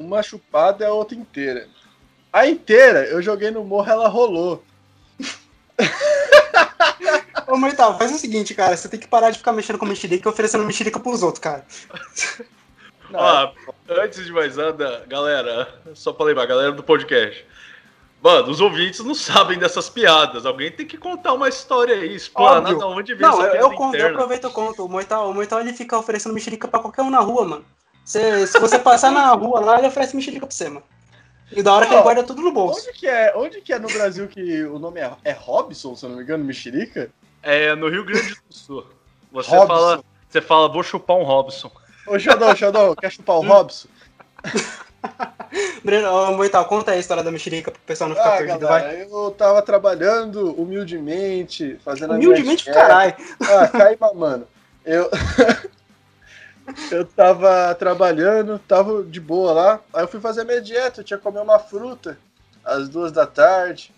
Uma 0.00 0.22
chupada 0.22 0.82
e 0.82 0.86
a 0.86 0.92
outra 0.92 1.14
inteira. 1.14 1.68
A 2.32 2.46
inteira, 2.46 3.04
eu 3.04 3.20
joguei 3.20 3.50
no 3.50 3.62
morro, 3.62 3.90
ela 3.90 4.08
rolou. 4.08 4.64
Ô, 7.46 7.56
Moital, 7.56 7.98
faz 7.98 8.10
o 8.14 8.18
seguinte, 8.18 8.54
cara. 8.54 8.74
Você 8.74 8.88
tem 8.88 8.98
que 8.98 9.06
parar 9.08 9.30
de 9.30 9.38
ficar 9.38 9.52
mexendo 9.52 9.78
com 9.78 9.84
mexerica 9.84 10.26
e 10.26 10.32
oferecendo 10.32 10.64
mexerica 10.64 10.98
pros 10.98 11.22
outros, 11.22 11.42
cara. 11.42 11.66
Não, 13.10 13.20
Ah, 13.20 13.52
antes 13.88 14.24
de 14.24 14.32
mais 14.32 14.56
nada, 14.56 15.04
galera, 15.08 15.68
só 15.94 16.12
pra 16.12 16.26
lembrar, 16.26 16.46
galera 16.46 16.72
do 16.72 16.82
podcast. 16.82 17.44
Mano, 18.22 18.50
os 18.50 18.60
ouvintes 18.60 19.00
não 19.00 19.14
sabem 19.14 19.58
dessas 19.58 19.90
piadas. 19.90 20.46
Alguém 20.46 20.70
tem 20.70 20.86
que 20.86 20.96
contar 20.96 21.32
uma 21.32 21.48
história 21.48 21.94
aí, 21.94 22.14
explanar 22.14 22.74
de 22.74 22.84
onde 22.84 23.14
vem 23.14 23.26
Não, 23.26 23.32
essa 23.32 23.46
eu, 23.46 23.50
piada 23.50 23.66
eu, 23.66 23.70
conto, 23.72 23.96
eu 23.96 24.06
aproveito 24.08 24.46
e 24.46 24.50
conto. 24.50 24.84
O 24.84 24.88
Moital, 24.88 25.30
o 25.30 25.34
Moital 25.34 25.60
ele 25.60 25.72
fica 25.72 25.98
oferecendo 25.98 26.34
mexerica 26.34 26.68
pra 26.68 26.80
qualquer 26.80 27.02
um 27.02 27.10
na 27.10 27.20
rua, 27.20 27.44
mano. 27.44 27.64
Você- 28.10 28.44
se 28.48 28.58
você 28.58 28.76
passar 28.76 29.12
na 29.12 29.28
rua 29.34 29.60
lá, 29.60 29.78
ele 29.78 29.86
oferece 29.86 30.16
mexerica 30.16 30.44
pra 30.44 30.52
você, 30.54 30.68
mano. 30.68 30.82
E 31.52 31.62
da 31.62 31.72
hora 31.72 31.86
que 31.86 31.94
ele 31.94 32.02
guarda 32.02 32.24
tudo 32.24 32.42
no 32.42 32.50
bolso. 32.50 32.80
Onde 32.88 32.98
que, 32.98 33.06
é, 33.06 33.32
onde 33.36 33.60
que 33.60 33.72
é 33.72 33.78
no 33.78 33.86
Brasil 33.86 34.26
que 34.26 34.64
o 34.64 34.80
nome 34.80 34.98
é, 35.00 35.12
é 35.24 35.30
Robson, 35.32 35.94
se 35.94 36.04
eu 36.04 36.10
não 36.10 36.16
me 36.16 36.22
engano, 36.24 36.44
mexerica? 36.44 37.08
É, 37.40 37.74
no 37.76 37.88
Rio 37.88 38.04
Grande 38.04 38.34
do 38.34 38.52
Sul. 38.54 38.84
Você 39.30 39.50
Robson. 39.50 39.66
fala, 39.68 40.04
você 40.28 40.40
fala, 40.40 40.68
vou 40.68 40.82
chupar 40.82 41.16
um 41.18 41.22
Robson. 41.22 41.70
Ô, 42.08 42.18
Xandão, 42.18 42.56
Xandão, 42.56 42.94
quer 42.96 43.12
chupar 43.12 43.36
o 43.36 43.46
Robson? 43.46 43.86
Breno, 45.84 46.32
Moital, 46.36 46.64
conta 46.64 46.90
aí 46.90 46.96
a 46.96 47.00
história 47.00 47.22
da 47.22 47.30
mexerica 47.30 47.70
pro 47.70 47.80
pessoal 47.82 48.10
não 48.10 48.16
ficar 48.16 48.34
Ah, 48.34 48.38
perdido, 48.38 48.66
vai. 48.66 48.80
galera, 48.82 48.98
eu 49.08 49.30
tava 49.36 49.62
trabalhando 49.62 50.52
humildemente, 50.60 51.78
fazendo 51.84 52.12
a 52.14 52.16
minha 52.16 52.28
Humildemente, 52.28 52.64
caralho. 52.64 53.14
Ah, 53.40 53.68
cai 53.68 53.96
mamando. 54.00 54.46
Eu. 54.84 55.08
eu 56.90 57.04
tava 57.04 57.74
trabalhando, 57.74 58.58
tava 58.58 59.02
de 59.02 59.20
boa 59.20 59.52
lá. 59.52 59.80
Aí 59.92 60.02
eu 60.02 60.08
fui 60.08 60.20
fazer 60.20 60.44
minha 60.44 60.60
dieta, 60.60 61.00
eu 61.00 61.04
tinha 61.04 61.18
que 61.18 61.22
comer 61.22 61.40
uma 61.40 61.58
fruta 61.58 62.18
às 62.64 62.88
duas 62.88 63.12
da 63.12 63.26
tarde. 63.26 63.94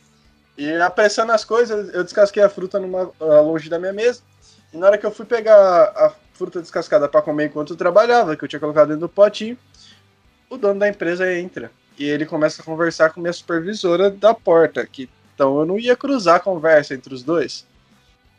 E 0.56 0.70
apressando 0.74 1.32
as 1.32 1.44
coisas, 1.44 1.92
eu 1.94 2.04
descasquei 2.04 2.42
a 2.42 2.48
fruta 2.48 2.78
numa, 2.78 3.10
ah, 3.20 3.40
longe 3.40 3.68
da 3.68 3.78
minha 3.78 3.92
mesa. 3.92 4.20
E 4.72 4.76
na 4.76 4.86
hora 4.86 4.98
que 4.98 5.06
eu 5.06 5.10
fui 5.10 5.26
pegar 5.26 5.56
a 5.56 6.12
fruta 6.34 6.60
descascada 6.60 7.08
pra 7.08 7.22
comer 7.22 7.46
enquanto 7.46 7.72
eu 7.72 7.76
trabalhava, 7.76 8.36
que 8.36 8.44
eu 8.44 8.48
tinha 8.48 8.60
colocado 8.60 8.88
dentro 8.88 9.02
do 9.02 9.08
potinho, 9.08 9.56
o 10.48 10.56
dono 10.56 10.80
da 10.80 10.88
empresa 10.88 11.32
entra. 11.32 11.70
E 11.98 12.04
ele 12.04 12.26
começa 12.26 12.62
a 12.62 12.64
conversar 12.64 13.10
com 13.10 13.20
minha 13.20 13.32
supervisora 13.32 14.10
da 14.10 14.34
porta, 14.34 14.86
que 14.86 15.08
então 15.34 15.58
eu 15.58 15.66
não 15.66 15.78
ia 15.78 15.96
cruzar 15.96 16.36
a 16.36 16.40
conversa 16.40 16.94
entre 16.94 17.14
os 17.14 17.22
dois. 17.22 17.66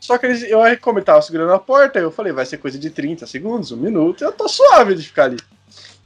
Só 0.04 0.18
que 0.18 0.26
eles, 0.26 0.42
eu, 0.42 0.60
como 0.82 0.98
ele 0.98 1.06
tava 1.06 1.22
segurando 1.22 1.54
a 1.54 1.58
porta, 1.58 1.98
eu 1.98 2.10
falei, 2.10 2.30
vai 2.30 2.44
ser 2.44 2.58
coisa 2.58 2.78
de 2.78 2.90
30 2.90 3.26
segundos, 3.26 3.72
um 3.72 3.78
minuto, 3.78 4.22
eu 4.22 4.32
tô 4.32 4.46
suave 4.46 4.94
de 4.94 5.02
ficar 5.02 5.24
ali. 5.24 5.38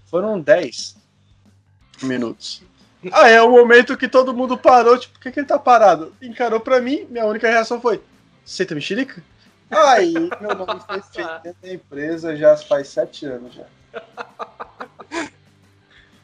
Foram 0.06 0.38
10 0.38 0.96
minutos. 2.04 2.62
Ah, 3.10 3.28
é 3.28 3.42
o 3.42 3.50
momento 3.50 3.96
que 3.96 4.06
todo 4.06 4.32
mundo 4.32 4.56
parou, 4.56 4.96
tipo, 4.96 5.14
por 5.14 5.22
que, 5.22 5.32
que 5.32 5.40
ele 5.40 5.48
tá 5.48 5.58
parado? 5.58 6.14
Encarou 6.22 6.60
pra 6.60 6.80
mim, 6.80 7.08
minha 7.10 7.26
única 7.26 7.48
reação 7.48 7.80
foi, 7.80 8.00
aceita 8.46 8.72
mexerica? 8.72 9.20
Aí, 9.68 10.14
meu 10.40 10.54
nome 10.54 10.80
foi 10.86 11.02
feito 11.02 11.42
dentro 11.42 11.60
da 11.60 11.72
empresa 11.72 12.36
já 12.36 12.56
faz 12.56 12.86
7 12.86 13.26
anos 13.26 13.52
já. 13.52 13.66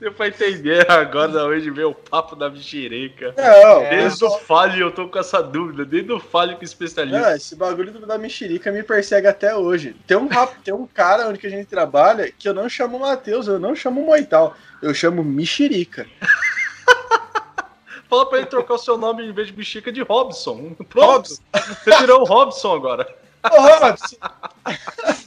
Deu 0.04 0.12
pra 0.12 0.28
entender 0.28 0.87
agora 0.90 1.28
da 1.28 1.46
onde 1.46 1.70
veio 1.70 1.88
o 1.88 1.94
papo 1.94 2.37
da 2.37 2.50
mexerica. 2.50 3.32
Não, 3.38 3.80
É. 3.80 3.96
Desde 3.96 4.23
o 4.23 4.30
falho 4.38 4.78
eu 4.88 4.90
tô 4.92 5.08
com 5.08 5.18
essa 5.18 5.42
dúvida, 5.42 5.82
desde 5.82 6.12
o 6.12 6.20
falho 6.20 6.58
o 6.61 6.62
especialista. 6.62 7.18
Não, 7.23 7.34
esse 7.34 7.56
bagulho 7.56 7.90
da 8.06 8.18
mexerica 8.18 8.70
me 8.70 8.82
persegue 8.82 9.26
até 9.26 9.56
hoje. 9.56 9.96
Tem 10.06 10.14
um, 10.14 10.26
rap- 10.26 10.58
tem 10.62 10.75
um 10.75 10.87
cara 10.87 11.26
onde 11.26 11.38
que 11.38 11.46
a 11.46 11.50
gente 11.50 11.64
trabalha 11.68 12.30
que 12.30 12.46
eu 12.46 12.52
não 12.52 12.68
chamo 12.68 12.99
Matheus, 12.99 13.46
eu 13.49 13.58
não 13.58 13.75
chamo 13.75 14.04
Moital, 14.04 14.54
eu 14.82 14.92
chamo 14.92 15.25
mexerica. 15.25 16.06
Fala 18.06 18.28
pra 18.28 18.38
ele 18.38 18.46
trocar 18.46 18.75
o 18.75 18.78
seu 18.78 18.99
nome 18.99 19.25
em 19.26 19.32
vez 19.32 19.46
de 19.46 19.54
bexiga 19.54 19.90
de 19.90 20.02
Robson. 20.02 20.76
Pronto. 20.90 21.30
Você 21.30 21.96
virou 21.99 22.20
o 22.20 22.25
Robson 22.25 22.75
agora. 22.75 23.08
Ô, 23.42 23.61
Robson! 23.61 24.16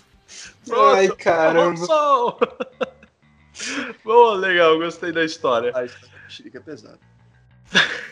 Pronto. 0.68 0.96
Ai, 0.96 1.08
caramba. 1.10 1.80
Robson! 1.80 2.38
Boa, 4.04 4.36
legal, 4.36 4.78
gostei 4.78 5.12
da 5.12 5.24
história. 5.24 5.72
Ah, 5.74 5.86
isso 5.86 5.98
é 6.04 6.24
bexiga 6.24 6.62
pesado. 6.62 7.00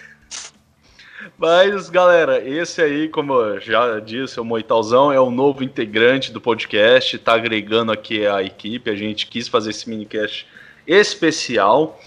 Mas, 1.37 1.89
galera, 1.89 2.47
esse 2.47 2.81
aí, 2.81 3.09
como 3.09 3.33
eu 3.33 3.59
já 3.59 3.99
disse, 3.99 4.39
o 4.39 4.45
Moitalzão 4.45 5.11
é 5.11 5.19
o 5.19 5.31
novo 5.31 5.63
integrante 5.63 6.31
do 6.31 6.39
podcast, 6.39 7.17
tá 7.17 7.33
agregando 7.33 7.91
aqui 7.91 8.25
a 8.27 8.43
equipe. 8.43 8.89
A 8.89 8.95
gente 8.95 9.27
quis 9.27 9.47
fazer 9.47 9.71
esse 9.71 9.89
minicast 9.89 10.47
especial 10.85 11.99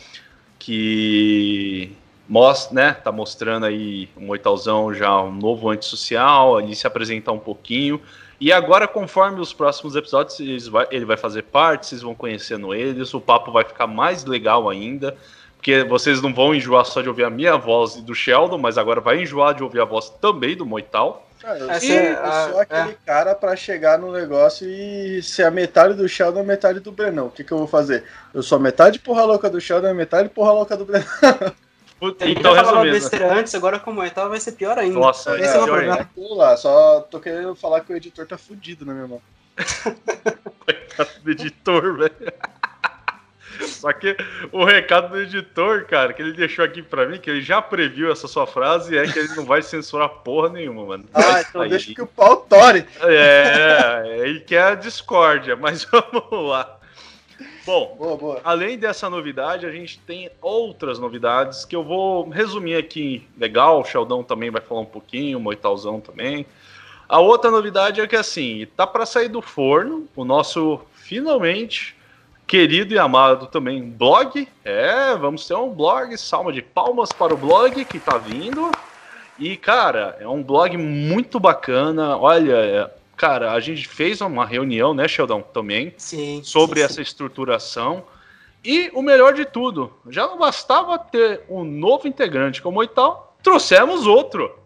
que 0.59 1.93
mostra, 2.29 2.75
né, 2.75 2.93
tá 2.93 3.11
mostrando 3.11 3.67
aí 3.67 4.09
o 4.15 4.21
Moitalzão 4.21 4.93
já 4.95 5.21
um 5.23 5.33
novo 5.33 5.71
antissocial, 5.71 6.61
ele 6.61 6.75
se 6.75 6.87
apresentar 6.87 7.33
um 7.33 7.39
pouquinho. 7.39 8.01
E 8.41 8.53
agora, 8.53 8.87
conforme 8.87 9.41
os 9.41 9.53
próximos 9.53 9.97
episódios, 9.97 10.69
vai- 10.69 10.87
ele 10.91 11.05
vai 11.05 11.17
fazer 11.17 11.43
parte, 11.43 11.87
vocês 11.87 12.03
vão 12.03 12.15
conhecendo 12.15 12.73
eles, 12.73 13.13
o 13.13 13.21
papo 13.21 13.51
vai 13.51 13.65
ficar 13.65 13.87
mais 13.87 14.25
legal 14.25 14.69
ainda. 14.69 15.17
Porque 15.57 15.83
vocês 15.83 16.23
não 16.23 16.33
vão 16.33 16.55
enjoar 16.55 16.85
só 16.85 17.03
de 17.03 17.09
ouvir 17.09 17.25
a 17.25 17.31
minha 17.31 17.57
voz 17.57 17.97
e 17.97 18.01
do 18.03 18.15
Sheldon, 18.15 18.59
mas 18.59 18.79
agora 18.79 19.01
vai 19.01 19.21
enjoar 19.21 19.55
de 19.55 19.65
ouvir 19.65 19.81
a 19.81 19.85
voz 19.85 20.09
também 20.09 20.57
do 20.57 20.65
Moital. 20.65 21.27
Ah, 21.43 21.59
eu, 21.59 21.71
Essa 21.71 21.93
é 21.93 22.13
eu 22.13 22.25
a- 22.25 22.49
sou 22.51 22.61
aquele 22.61 22.97
cara 23.05 23.35
pra 23.35 23.57
chegar 23.57 23.99
no 23.99 24.13
negócio 24.13 24.69
e 24.69 25.21
ser 25.21 25.43
a 25.43 25.51
metade 25.51 25.95
do 25.95 26.09
Sheldon 26.09 26.41
a 26.41 26.45
metade 26.45 26.79
do 26.79 26.93
Brenão. 26.93 27.27
O 27.27 27.31
que, 27.31 27.43
que 27.43 27.51
eu 27.53 27.59
vou 27.59 27.67
fazer? 27.67 28.05
Eu 28.33 28.41
sou 28.43 28.57
a 28.57 28.61
metade 28.61 29.01
porra 29.01 29.25
louca 29.25 29.51
do 29.51 29.61
Sheldon 29.61 29.89
e 29.89 29.91
a 29.91 29.95
metade 29.95 30.29
porra 30.29 30.53
louca 30.53 30.77
do 30.77 30.85
Brenão. 30.85 31.07
Ele 32.01 32.33
Então, 32.33 32.55
já 32.55 32.65
falava 32.65 32.85
besteira 32.85 33.33
antes, 33.35 33.55
agora 33.55 33.79
como 33.79 34.03
é 34.03 34.11
tal, 34.11 34.29
vai 34.29 34.39
ser 34.41 34.53
pior 34.53 34.79
ainda. 34.79 34.99
Nossa, 34.99 35.37
Esse 35.39 35.57
é 35.57 35.61
o 35.61 35.65
meu 35.65 35.75
pior 35.75 35.97
problema. 36.07 36.37
lá, 36.37 36.57
só 36.57 37.01
tô 37.01 37.19
querendo 37.19 37.55
falar 37.57 37.81
que 37.81 37.93
o 37.93 37.97
editor 37.97 38.27
tá 38.27 38.39
fudido 38.39 38.85
na 38.87 38.93
minha 38.95 39.09
mão. 39.09 39.23
do 41.25 41.31
editor, 41.31 41.97
velho. 41.97 42.33
Só 43.67 43.93
que 43.93 44.17
o 44.53 44.65
recado 44.65 45.09
do 45.11 45.21
editor, 45.21 45.85
cara, 45.87 46.13
que 46.13 46.23
ele 46.23 46.33
deixou 46.33 46.65
aqui 46.65 46.81
pra 46.83 47.07
mim, 47.07 47.19
que 47.19 47.29
ele 47.29 47.43
já 47.43 47.61
previu 47.61 48.13
essa 48.13 48.29
sua 48.29 48.47
frase, 48.47 48.97
é 48.97 49.05
que 49.07 49.19
ele 49.19 49.35
não 49.35 49.45
vai 49.45 49.63
censurar 49.63 50.09
porra 50.09 50.49
nenhuma, 50.51 50.85
mano. 50.85 51.05
Ah, 51.13 51.21
Vai 51.23 51.41
então 51.43 51.61
sair. 51.63 51.71
deixa 51.71 51.95
que 51.95 52.03
o 52.03 52.07
pau 52.07 52.37
tore. 52.37 52.87
É, 53.03 54.05
ele 54.21 54.41
quer 54.41 54.63
a 54.63 54.75
discórdia, 54.77 55.57
mas 55.57 55.85
vamos 55.91 56.49
lá. 56.51 56.78
Bom, 57.69 57.97
Boa, 57.99 58.17
boa. 58.17 58.41
Além 58.45 58.79
dessa 58.79 59.11
novidade, 59.11 59.67
a 59.67 59.71
gente 59.71 59.99
tem 59.99 60.31
outras 60.41 60.99
novidades 60.99 61.67
que 61.67 61.77
eu 61.77 61.85
vou 61.85 62.27
resumir 62.31 62.77
aqui. 62.77 63.29
Legal, 63.37 63.83
o 63.83 63.85
Sheldon 63.85 64.23
também 64.23 64.51
vai 64.51 64.63
falar 64.63 64.81
um 64.81 64.87
pouquinho, 64.87 65.37
o 65.37 65.41
Moitalzão 65.41 66.01
também. 66.01 66.47
A 67.07 67.21
outra 67.21 67.51
novidade 67.51 68.01
é 68.01 68.07
que 68.07 68.17
assim, 68.17 68.67
tá 68.75 68.87
para 68.87 69.05
sair 69.05 69.29
do 69.29 69.43
forno 69.43 70.09
o 70.17 70.25
nosso 70.25 70.81
finalmente 70.95 71.95
querido 72.47 72.95
e 72.95 72.99
amado 72.99 73.49
também 73.49 73.83
blog. 73.83 74.49
É, 74.65 75.15
vamos 75.15 75.47
ter 75.47 75.55
um 75.55 75.69
blog, 75.69 76.17
salva 76.17 76.51
de 76.51 76.63
palmas 76.63 77.13
para 77.13 77.35
o 77.35 77.37
blog 77.37 77.85
que 77.85 77.99
tá 78.01 78.17
vindo. 78.17 78.73
E 79.39 79.59
cara, 79.59 80.17
é 80.19 80.27
um 80.27 80.43
blog 80.43 80.75
muito 80.79 81.39
bacana. 81.39 82.17
Olha, 82.17 82.55
é, 82.55 82.91
cara, 83.19 83.53
a 83.53 83.61
gente 83.61 83.87
fez 83.87 84.21
uma 84.21 84.47
reunião, 84.47 84.95
né, 84.95 85.09
Sheldon, 85.09 85.43
também 85.43 85.93
Sim. 85.99 86.41
sobre 86.45 86.79
sim, 86.79 86.87
essa 86.87 87.03
estruturação. 87.03 88.05
E 88.65 88.91
o 88.95 89.03
melhor 89.03 89.35
de 89.35 89.45
tudo, 89.45 89.93
já 90.09 90.27
não 90.27 90.39
bastava 90.39 90.99
ter 90.99 91.43
um 91.49 91.65
novo 91.65 92.07
integrante 92.07 92.63
como 92.63 92.79
o 92.79 92.85
Ital, 92.85 93.37
trouxemos 93.43 94.07
outro. 94.07 94.59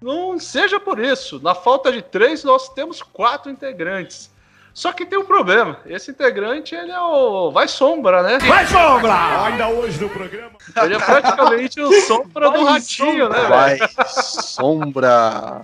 Não 0.00 0.38
seja 0.38 0.78
por 0.78 0.98
isso, 0.98 1.40
na 1.42 1.54
falta 1.54 1.90
de 1.90 2.02
três, 2.02 2.44
nós 2.44 2.68
temos 2.68 3.02
quatro 3.02 3.50
integrantes. 3.50 4.30
Só 4.74 4.92
que 4.92 5.06
tem 5.06 5.16
um 5.16 5.24
problema, 5.24 5.78
esse 5.86 6.10
integrante, 6.10 6.74
ele 6.74 6.90
é 6.90 7.00
o... 7.00 7.52
vai 7.52 7.68
sombra, 7.68 8.24
né? 8.24 8.38
Vai 8.38 8.66
sombra! 8.66 9.44
Ainda 9.44 9.68
hoje 9.68 10.02
no 10.02 10.10
programa. 10.10 10.50
Ele 10.82 10.94
é 10.94 10.98
praticamente 10.98 11.80
o 11.80 11.92
sombra 12.00 12.50
do 12.50 12.64
Vai 12.64 12.72
ratinho, 12.72 13.28
né, 13.28 13.38
velho? 13.38 13.48
Vai, 13.48 13.78
sombra. 13.96 15.62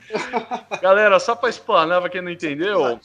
Galera, 0.80 1.18
só 1.18 1.34
para 1.34 1.48
explanar 1.48 2.00
para 2.00 2.08
quem 2.08 2.22
não 2.22 2.30
entendeu, 2.30 3.00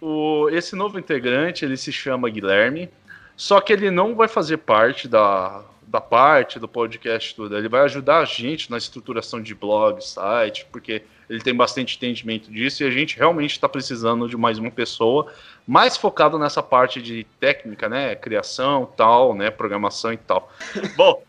o, 0.00 0.48
esse 0.50 0.74
novo 0.74 0.98
integrante 0.98 1.64
ele 1.64 1.76
se 1.76 1.92
chama 1.92 2.28
Guilherme, 2.28 2.90
só 3.36 3.60
que 3.60 3.72
ele 3.72 3.92
não 3.92 4.16
vai 4.16 4.26
fazer 4.26 4.56
parte 4.56 5.06
da, 5.06 5.62
da 5.86 6.00
parte 6.00 6.58
do 6.58 6.66
podcast 6.66 7.32
tudo. 7.32 7.56
Ele 7.56 7.68
vai 7.68 7.82
ajudar 7.82 8.18
a 8.18 8.24
gente 8.24 8.72
na 8.72 8.76
estruturação 8.76 9.40
de 9.40 9.54
blog, 9.54 10.04
site, 10.04 10.66
porque 10.72 11.04
ele 11.28 11.40
tem 11.40 11.54
bastante 11.54 11.96
entendimento 11.96 12.50
disso 12.50 12.82
e 12.82 12.86
a 12.86 12.90
gente 12.90 13.16
realmente 13.16 13.52
está 13.52 13.68
precisando 13.68 14.28
de 14.28 14.36
mais 14.36 14.58
uma 14.58 14.70
pessoa 14.70 15.32
mais 15.66 15.96
focada 15.96 16.38
nessa 16.38 16.62
parte 16.62 17.00
de 17.00 17.26
técnica, 17.40 17.88
né, 17.88 18.14
criação, 18.14 18.86
tal, 18.96 19.34
né, 19.34 19.50
programação 19.50 20.12
e 20.12 20.16
tal. 20.16 20.52
Bom. 20.96 21.22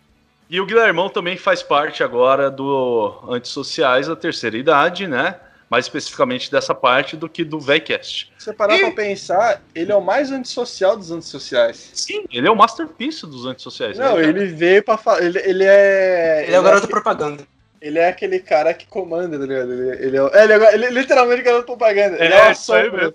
E 0.50 0.62
o 0.62 0.66
Guilhermão 0.66 1.10
também 1.10 1.38
faz 1.38 1.64
parte 1.64 2.04
agora 2.04 2.52
do 2.52 3.20
Antissociais 3.30 4.08
da 4.08 4.16
Terceira 4.16 4.56
Idade, 4.56 5.08
né? 5.08 5.40
Mais 5.68 5.86
especificamente 5.86 6.52
dessa 6.52 6.76
parte 6.76 7.18
do 7.18 7.28
que 7.28 7.44
do 7.44 7.60
VECast. 7.60 8.32
Se 8.38 8.46
você 8.46 8.54
parar 8.54 8.78
pra 8.78 8.92
pensar, 8.92 9.64
ele 9.74 9.92
é 9.92 9.96
o 9.96 10.02
mais 10.02 10.32
antissocial 10.32 10.96
dos 10.96 11.10
antissociais. 11.10 11.90
Sim, 11.96 12.26
ele 12.32 12.48
é 12.48 12.52
o 12.52 12.56
masterpiece 12.56 13.26
dos 13.26 13.48
antissociais. 13.48 13.98
Não, 13.98 14.18
né? 14.18 14.24
ele 14.24 14.46
veio 14.46 14.84
pra 14.84 14.98
falar. 14.98 15.24
Ele, 15.24 15.40
ele 15.40 15.64
é. 15.64 16.44
Ele 16.46 16.56
é 16.56 16.60
o 16.60 16.64
garoto 16.64 16.84
aque- 16.84 16.94
propaganda. 16.94 17.44
Ele 17.82 18.00
é 18.00 18.08
aquele 18.10 18.40
cara 18.40 18.74
que 18.74 18.86
comanda, 18.88 19.38
tá 19.38 19.46
ligado? 19.46 19.72
Ele, 19.74 20.06
ele 20.06 20.18
é, 20.18 20.24
o- 20.24 20.28
é, 20.34 20.44
ele, 20.44 20.54
é, 20.54 20.74
ele 20.74 20.86
é 20.86 20.90
literalmente 20.90 21.42
garoto 21.42 21.66
propaganda. 21.66 22.16
Ele 22.24 22.34
É, 22.34 22.38
é, 22.38 22.48
o 22.50 22.52
isso 22.52 22.74
aí 22.74 22.90
mesmo. 22.92 23.14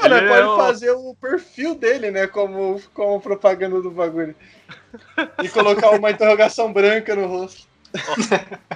Mano, 0.00 0.16
Ele 0.16 0.28
pode 0.28 0.40
é 0.40 0.46
o- 0.46 0.56
fazer 0.56 0.90
o 0.92 1.14
perfil 1.20 1.74
dele, 1.74 2.10
né? 2.10 2.26
Como, 2.26 2.80
como 2.94 3.20
propaganda 3.20 3.80
do 3.82 3.90
bagulho. 3.90 4.34
E 5.42 5.48
colocar 5.50 5.90
uma 5.90 6.10
interrogação 6.10 6.72
branca 6.72 7.14
no 7.14 7.26
rosto. 7.26 7.66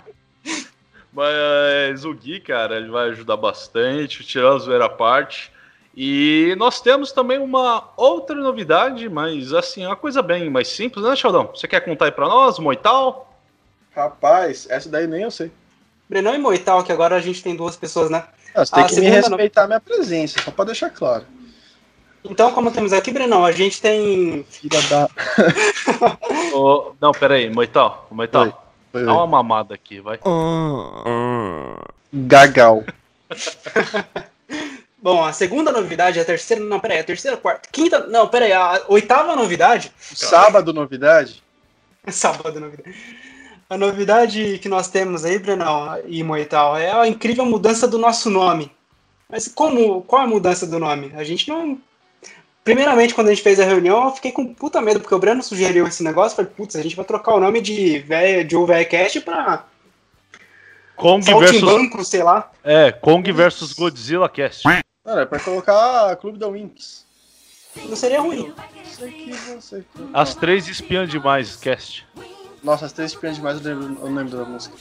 Mas 1.12 2.04
o 2.04 2.12
Gui, 2.12 2.40
cara, 2.40 2.76
ele 2.76 2.90
vai 2.90 3.09
ajudar 3.11 3.37
bastante, 3.37 4.25
tirando 4.25 4.56
a 4.56 4.59
zoeira 4.59 4.85
à 4.87 4.88
parte. 4.88 5.52
E 5.97 6.54
nós 6.59 6.80
temos 6.80 7.12
também 7.12 7.38
uma 7.38 7.90
outra 7.97 8.35
novidade, 8.35 9.09
mas 9.09 9.52
assim, 9.52 9.85
é 9.85 9.87
uma 9.87 9.94
coisa 9.94 10.21
bem 10.23 10.50
mais 10.50 10.66
simples, 10.66 11.04
né, 11.04 11.14
Sheldon? 11.14 11.52
Você 11.54 11.68
quer 11.68 11.80
contar 11.80 12.06
aí 12.06 12.11
pra 12.11 12.26
nós, 12.26 12.59
Moital? 12.59 13.33
Rapaz, 13.95 14.67
essa 14.69 14.89
daí 14.89 15.07
nem 15.07 15.23
eu 15.23 15.31
sei. 15.31 15.53
Brenão 16.09 16.35
e 16.35 16.39
Moital, 16.39 16.83
que 16.83 16.93
agora 16.93 17.17
a 17.17 17.21
gente 17.21 17.43
tem 17.43 17.55
duas 17.57 17.77
pessoas, 17.77 18.11
né? 18.11 18.25
Não, 18.55 18.65
você 18.65 18.75
tem 18.75 18.85
A 18.85 18.87
que 18.87 19.01
me 19.01 19.09
respeitar 19.09 19.65
a 19.65 19.67
minha 19.67 19.81
presença, 19.81 20.41
só 20.43 20.51
pra 20.51 20.65
deixar 20.65 20.91
claro. 20.91 21.25
Então, 22.25 22.53
como 22.53 22.71
temos 22.71 22.93
aqui, 22.93 23.13
Brenão, 23.13 23.45
a 23.45 23.53
gente 23.53 23.81
tem. 23.81 24.45
Filha 24.49 24.81
da. 24.83 25.09
Ô, 26.57 26.95
não, 27.01 27.13
peraí, 27.13 27.51
Moital, 27.51 28.07
Moital, 28.11 28.65
Oi. 28.93 29.05
dá 29.05 29.13
uma 29.13 29.27
mamada 29.27 29.75
aqui, 29.75 30.01
vai. 30.01 30.19
Gagal. 32.13 32.85
Bom, 35.03 35.23
a 35.23 35.35
segunda 35.35 35.71
novidade, 35.71 36.19
a 36.19 36.25
terceira. 36.25 36.65
Não, 36.65 36.81
peraí, 36.81 36.99
a 36.99 37.05
terceira, 37.05 37.37
quarta, 37.37 37.69
quinta. 37.71 38.07
Não, 38.07 38.27
peraí, 38.27 38.53
a 38.55 38.85
oitava 38.89 39.37
novidade. 39.37 39.93
Sábado, 39.99 40.73
novidade? 40.73 41.43
Sábado, 42.09 42.59
novidade. 42.59 42.95
A 43.68 43.78
novidade 43.78 44.59
que 44.59 44.68
nós 44.68 44.88
temos 44.88 45.25
aí, 45.25 45.38
Brenão 45.38 45.99
e 46.06 46.23
Moital, 46.23 46.76
é 46.76 46.90
a 46.92 47.09
incrível 47.09 47.47
mudança 47.47 47.88
do 47.88 47.99
nosso 47.99 48.30
nome. 48.30 48.71
Mas 49.28 49.49
como, 49.49 50.02
qual 50.02 50.23
é 50.23 50.25
a 50.25 50.28
mudança 50.28 50.66
do 50.66 50.78
nome? 50.78 51.12
A 51.16 51.25
gente 51.25 51.49
não. 51.49 51.78
Primeiramente, 52.62 53.14
quando 53.14 53.28
a 53.28 53.30
gente 53.30 53.42
fez 53.42 53.59
a 53.61 53.64
reunião, 53.64 54.04
eu 54.04 54.11
fiquei 54.11 54.33
com 54.33 54.54
puta 54.54 54.80
medo, 54.80 55.00
porque 55.00 55.14
o 55.14 55.18
Breno 55.18 55.42
sugeriu 55.42 55.87
esse 55.87 56.02
negócio. 56.02 56.37
Falei, 56.37 56.50
putz, 56.54 56.76
a 56.76 56.83
gente 56.83 56.97
vai 56.97 57.04
trocar 57.04 57.35
o 57.35 57.40
nome 57.40 57.61
de, 57.61 57.99
véia, 58.00 58.44
de 58.44 58.56
UVCast 58.56 59.21
pra 59.21 59.64
Kong 60.97 61.25
versus, 61.25 61.61
Saltimbanco, 61.61 62.04
sei 62.04 62.23
lá. 62.23 62.50
é, 62.62 62.92
Kong 62.92 63.30
versus 63.33 63.73
Godzilla 63.73 64.28
Cast. 64.28 64.64
Mano, 64.64 65.21
é 65.21 65.26
pra 65.26 65.40
colocar 65.40 66.14
Clube 66.16 66.38
da 66.38 66.49
Winx. 66.49 67.04
Não 67.88 67.97
seria 67.97 68.21
ruim. 68.21 68.54
As 70.12 70.35
três 70.35 70.68
espiãs 70.68 71.11
demais 71.11 71.56
Cast. 71.56 72.06
Nossa, 72.64 72.87
as 72.87 72.92
três 72.92 73.12
espiãs 73.12 73.37
demais, 73.37 73.64
eu 73.64 73.76
lembro, 73.78 74.06
eu 74.06 74.12
lembro 74.12 74.37
da 74.38 74.44
música. 74.44 74.75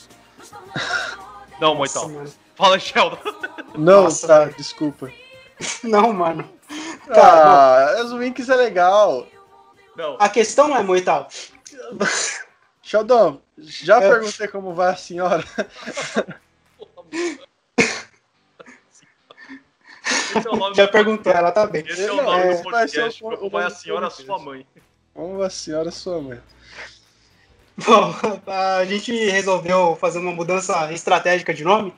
Não, 1.61 1.75
mano. 1.75 2.33
Fala, 2.55 2.79
Sheldon. 2.79 3.17
Não, 3.77 4.03
Nossa, 4.03 4.27
tá, 4.27 4.45
desculpa. 4.45 5.11
Não, 5.83 6.11
mano. 6.11 6.49
Tá, 7.07 7.21
Ah, 7.21 8.01
as 8.01 8.11
Winx 8.11 8.49
é 8.49 8.55
legal. 8.55 9.27
Não. 9.95 10.17
A 10.19 10.27
questão 10.29 10.75
é, 10.75 10.81
Moital, 10.81 11.27
Sheldon, 12.81 13.39
já 13.57 14.01
É. 14.01 14.09
perguntei 14.09 14.47
como 14.47 14.73
vai 14.73 14.91
a 14.91 14.95
senhora. 14.95 15.43
Esse 20.35 20.47
é 20.47 20.51
o 20.51 20.55
nome 20.55 20.75
já 20.75 20.85
do- 20.85 20.91
perguntou, 20.91 21.31
ela 21.31 21.51
tá 21.51 21.65
bem. 21.67 21.83
Esse 21.87 22.05
é 22.05 22.11
o 22.11 22.15
Não, 22.17 22.23
nome 22.23 22.41
do 22.41 22.47
vai 22.47 22.87
ser 22.87 23.01
podcast. 23.01 23.21
Como 23.21 23.49
vai 23.49 23.63
a 23.63 23.67
do 23.67 23.75
senhora, 23.75 24.09
sua 24.09 24.39
mãe. 24.39 24.67
Como 25.13 25.41
a 25.43 25.49
senhora 25.49 25.91
sua 25.91 26.21
mãe. 26.21 26.41
Bom, 27.77 28.13
a 28.47 28.85
gente 28.85 29.11
resolveu 29.29 29.97
fazer 29.99 30.19
uma 30.19 30.31
mudança 30.31 30.91
estratégica 30.93 31.53
de 31.53 31.63
nome. 31.63 31.93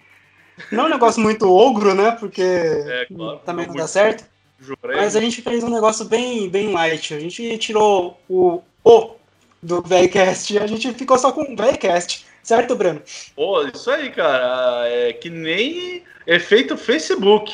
Não 0.72 0.84
é 0.84 0.88
um 0.88 0.91
negócio 0.91 1.22
muito 1.22 1.51
ogro, 1.51 1.94
né? 1.94 2.12
Porque 2.12 2.41
É, 2.41 3.05
claro, 3.05 3.39
também 3.46 3.67
não 3.67 3.75
dá 3.75 3.88
certo. 3.88 4.24
Jurei. 4.60 4.96
Mas 4.96 5.15
a 5.15 5.20
gente 5.20 5.41
fez 5.41 5.63
um 5.63 5.70
negócio 5.70 6.05
bem, 6.05 6.50
bem 6.50 6.72
light. 6.72 7.13
A 7.13 7.20
gente 7.20 7.58
tirou 7.58 8.17
o 8.29 8.62
O 8.84 9.15
do 9.62 9.82
VEICast 9.82 10.53
e 10.53 10.60
a 10.60 10.67
gente 10.67 10.94
ficou 10.94 11.17
só 11.17 11.32
com 11.32 11.41
o 11.41 11.55
VEICast. 11.55 12.25
Certo, 12.41 12.75
Breno? 12.75 13.01
Pô, 13.36 13.63
isso 13.63 13.89
aí, 13.89 14.12
cara. 14.12 14.88
É 14.88 15.12
que 15.12 15.29
nem 15.29 16.03
efeito 16.25 16.77
Facebook. 16.77 17.53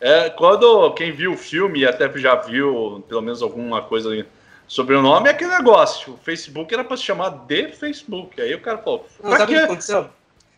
É, 0.00 0.30
quando 0.30 0.92
quem 0.94 1.12
viu 1.12 1.34
o 1.34 1.36
filme 1.36 1.80
e 1.80 1.86
até 1.86 2.10
já 2.18 2.34
viu 2.34 3.04
pelo 3.06 3.20
menos 3.20 3.42
alguma 3.42 3.82
coisa 3.82 4.26
sobre 4.70 4.94
o 4.94 5.02
nome, 5.02 5.26
é 5.28 5.32
aquele 5.32 5.50
negócio. 5.50 6.14
O 6.14 6.16
Facebook 6.18 6.72
era 6.72 6.84
pra 6.84 6.96
se 6.96 7.02
chamar 7.02 7.30
de 7.44 7.72
Facebook. 7.72 8.40
Aí 8.40 8.54
o 8.54 8.60
cara 8.60 8.78
falou, 8.78 9.04
Não, 9.20 9.32
sabe 9.36 9.42
o 9.52 9.58
que 9.58 9.64
aconteceu? 9.64 10.08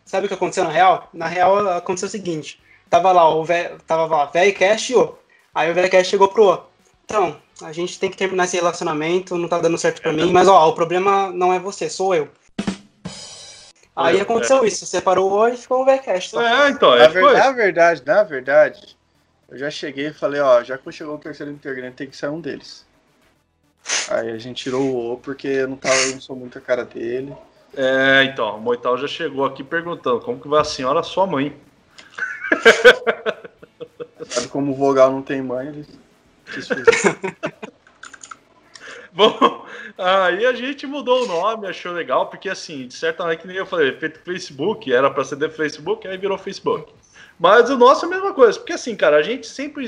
Sabe 0.05 0.27
o 0.27 0.29
que 0.29 0.35
aconteceu 0.35 0.65
na 0.65 0.71
real? 0.71 1.09
Na 1.15 1.27
real, 1.27 1.67
aconteceu 1.71 2.09
o 2.09 2.11
seguinte. 2.11 2.61
Tava 2.91 3.11
lá 3.11 3.27
o 3.35 3.43
vé, 3.43 3.75
tava 3.87 4.05
lá, 4.05 4.27
VEICast 4.27 4.93
e 4.93 4.97
O. 4.97 5.17
Aí 5.55 5.71
o 5.71 5.75
VEICast 5.75 6.11
chegou 6.11 6.29
pro 6.29 6.47
O. 6.53 6.61
Então, 7.07 7.39
a 7.63 7.73
gente 7.73 7.99
tem 7.99 8.11
que 8.11 8.17
terminar 8.17 8.45
esse 8.45 8.57
relacionamento, 8.57 9.39
não 9.39 9.49
tá 9.49 9.59
dando 9.59 9.79
certo 9.79 10.03
pra 10.03 10.13
mim, 10.13 10.31
mas 10.31 10.47
ó, 10.47 10.69
o 10.69 10.75
problema 10.75 11.31
não 11.31 11.51
é 11.51 11.59
você, 11.59 11.89
sou 11.89 12.15
eu. 12.15 12.29
Aí 13.97 14.19
É. 14.19 14.21
aconteceu 14.21 14.63
isso, 14.67 14.85
separou 14.85 15.31
o 15.31 15.35
O 15.39 15.49
e 15.49 15.57
ficou 15.57 15.81
o 15.81 15.85
VEICast. 15.87 16.31
só. 16.33 16.43
É, 16.43 16.69
então, 16.69 16.91
Na, 16.91 17.05
é, 17.05 17.09
ver- 17.09 17.33
na 17.33 17.51
verdade, 17.53 18.03
na 18.05 18.23
verdade, 18.23 18.95
eu 19.49 19.57
já 19.57 19.71
cheguei 19.71 20.09
e 20.09 20.13
falei, 20.13 20.41
ó, 20.43 20.63
já 20.63 20.77
que 20.77 20.93
chegou 20.93 21.15
o 21.15 21.19
terceiro 21.19 21.51
integrante, 21.51 21.97
tem 21.97 22.07
que 22.11 22.17
ser 22.17 22.29
um 22.29 22.41
deles. 22.43 22.85
Aí 24.11 24.31
a 24.31 24.39
gente 24.39 24.63
tirou 24.63 24.83
o 24.83 25.13
O 25.13 25.19
porque 25.19 25.49
eu 25.49 25.69
não, 25.69 25.77
tava, 25.77 25.95
eu 25.95 26.13
não 26.13 26.21
sou 26.21 26.37
muito 26.37 26.59
a 26.59 26.61
cara 26.61 26.85
dele. 26.85 27.35
É, 27.75 28.25
então, 28.25 28.57
o 28.57 28.61
Moital 28.61 28.99
já 28.99 29.09
chegou 29.09 29.45
aqui 29.45 29.65
perguntando 29.65 30.21
como 30.21 30.41
que 30.41 30.49
vai 30.49 30.61
a 30.61 30.65
senhora, 30.65 31.03
sua 31.03 31.27
mãe. 31.27 31.57
Sabe 34.29 34.49
como 34.49 34.73
o 34.73 34.75
Vogal 34.75 35.11
não 35.11 35.23
tem 35.23 35.43
mãe, 35.43 35.69
ele 35.69 35.87
quis 36.53 36.69
fazer. 36.69 36.85
Bom, 39.13 39.67
aí 39.99 40.47
a 40.47 40.55
gente 40.55 40.87
mudou 40.87 41.25
o 41.25 41.27
nome, 41.27 41.67
achou 41.67 41.93
legal, 41.93 42.31
porque 42.31 42.49
assim, 42.49 42.87
de 42.87 42.95
certa 42.95 43.23
maneira, 43.23 43.43
que 43.43 43.49
nem 43.49 43.57
eu 43.59 43.67
falei, 43.67 43.93
feito 43.99 44.21
Facebook, 44.21 44.91
era 44.91 45.11
pra 45.11 45.25
ser 45.25 45.37
de 45.37 45.51
Facebook, 45.51 46.09
aí 46.09 46.17
virou 46.17 46.39
Facebook. 46.39 46.93
Mas 47.39 47.69
o 47.69 47.77
nosso 47.77 48.07
é 48.07 48.09
a 48.09 48.11
mesma 48.11 48.33
coisa, 48.33 48.59
porque 48.59 48.73
assim, 48.73 48.97
cara, 48.97 49.17
a 49.17 49.23
gente 49.23 49.47
sempre. 49.47 49.87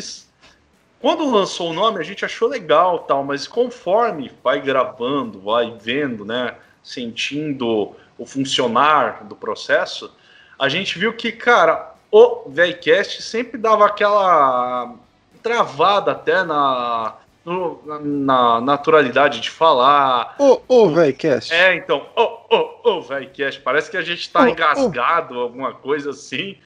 Quando 1.04 1.30
lançou 1.30 1.68
o 1.68 1.75
nome, 1.75 2.00
a 2.00 2.02
gente 2.02 2.25
achou 2.25 2.49
legal 2.49 3.00
tal, 3.00 3.23
mas 3.23 3.46
conforme 3.46 4.32
vai 4.42 4.58
gravando, 4.58 5.38
vai 5.38 5.76
vendo, 5.78 6.25
né, 6.25 6.54
sentindo 6.82 7.94
o 8.16 8.25
funcionar 8.25 9.23
do 9.25 9.37
processo, 9.37 10.11
a 10.58 10.66
gente 10.66 10.99
viu 10.99 11.12
que, 11.12 11.30
cara, 11.30 11.92
o 12.11 12.49
VEICast 12.49 13.20
sempre 13.20 13.58
dava 13.58 13.84
aquela 13.84 14.94
travada 15.42 16.12
até 16.12 16.42
na, 16.42 17.16
no- 17.44 17.82
na, 17.84 17.99
na 18.00 18.61
naturalidade 18.62 19.40
de 19.40 19.50
falar. 19.50 20.34
Ô, 20.38 20.62
ô, 20.66 20.88
velho, 20.88 21.14
cast. 21.14 21.52
É, 21.52 21.75
então, 21.75 22.06
ô, 22.16 22.56
ô, 22.56 22.96
ô, 22.96 23.02
VEICast, 23.02 23.61
parece 23.61 23.90
que 23.90 23.99
a 23.99 24.02
gente 24.02 24.32
tá 24.32 24.44
ô. 24.44 24.49
engasgado, 24.49 25.38
alguma 25.38 25.75
coisa 25.75 26.12
assim. 26.12 26.56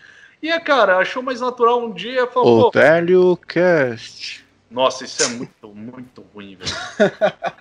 E, 0.42 0.50
é, 0.50 0.60
cara, 0.60 0.98
achou 0.98 1.22
mais 1.22 1.40
natural 1.40 1.80
um 1.84 1.92
dia, 1.92 2.26
falou, 2.28 2.68
O 2.68 2.70
velho 2.70 3.36
cast. 3.48 4.44
nossa, 4.70 5.04
isso 5.04 5.22
é 5.22 5.28
muito, 5.28 5.68
muito 5.68 6.24
ruim, 6.34 6.56
velho. 6.56 6.70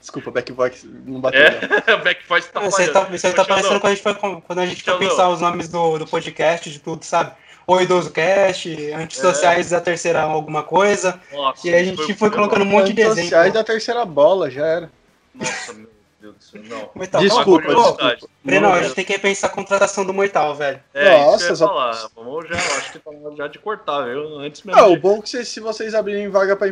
Desculpa, 0.00 0.30
backbox 0.30 0.84
não 0.84 1.20
bateu. 1.20 1.40
É, 1.42 1.94
o 1.94 1.98
Backfire 2.04 2.42
tá 2.52 2.60
Você 2.60 2.88
tá, 2.92 3.00
você 3.04 3.32
tá 3.32 3.44
parecendo 3.44 3.80
quando 3.80 3.86
a 3.86 3.94
gente 3.94 4.02
foi, 4.02 4.14
quando 4.14 4.58
a 4.60 4.66
gente 4.66 4.82
foi 4.84 4.98
pensar 4.98 5.28
os 5.30 5.40
nomes 5.40 5.68
do, 5.68 5.98
do 5.98 6.06
podcast, 6.06 6.70
de 6.70 6.78
tudo, 6.78 7.04
sabe? 7.04 7.32
O 7.66 7.80
Idoso 7.80 8.10
Cast, 8.12 8.68
Antissociais 8.92 9.70
da 9.70 9.80
Terceira 9.80 10.20
alguma 10.22 10.62
coisa. 10.62 11.18
nossa, 11.32 11.66
E 11.66 11.74
a 11.74 11.82
gente 11.82 11.96
foi- 11.96 12.14
foi 12.14 12.30
colocando 12.30 12.62
um 12.62 12.66
monte 12.66 12.88
de 12.88 12.92
desenho. 12.92 13.24
sociais 13.24 13.52
da 13.52 13.64
terceira 13.64 14.04
bola, 14.04 14.48
já 14.50 14.64
era. 14.66 14.90
Nossa, 15.34 15.72
meu 15.72 15.88
Deus 16.24 16.36
do 16.36 16.42
céu, 16.44 16.62
não. 16.64 17.20
Desculpa, 17.20 17.66
desculpa. 17.74 18.16
Breno, 18.42 18.68
a 18.72 18.82
gente 18.82 18.94
tem 18.94 19.04
que 19.04 19.12
repensar 19.12 19.48
a 19.48 19.50
contratação 19.50 20.04
do 20.06 20.14
Moital, 20.14 20.54
velho. 20.54 20.80
É, 20.94 21.18
Nossa, 21.18 21.44
isso 21.44 21.56
só- 21.56 21.66
falar. 21.68 22.08
Vamos 22.16 22.48
já, 22.48 22.56
acho 22.56 22.92
que 22.92 22.98
tá 22.98 23.10
já 23.36 23.46
de 23.48 23.58
cortar, 23.58 24.02
viu? 24.06 24.38
Antes 24.38 24.62
mesmo. 24.62 24.80
Ah, 24.80 24.86
o 24.86 24.94
de- 24.94 25.00
bom 25.00 25.18
é 25.18 25.22
que 25.22 25.28
vocês- 25.28 25.48
se 25.48 25.60
vocês 25.60 25.94
abrirem 25.94 26.30
vaga 26.30 26.56
pra, 26.56 26.68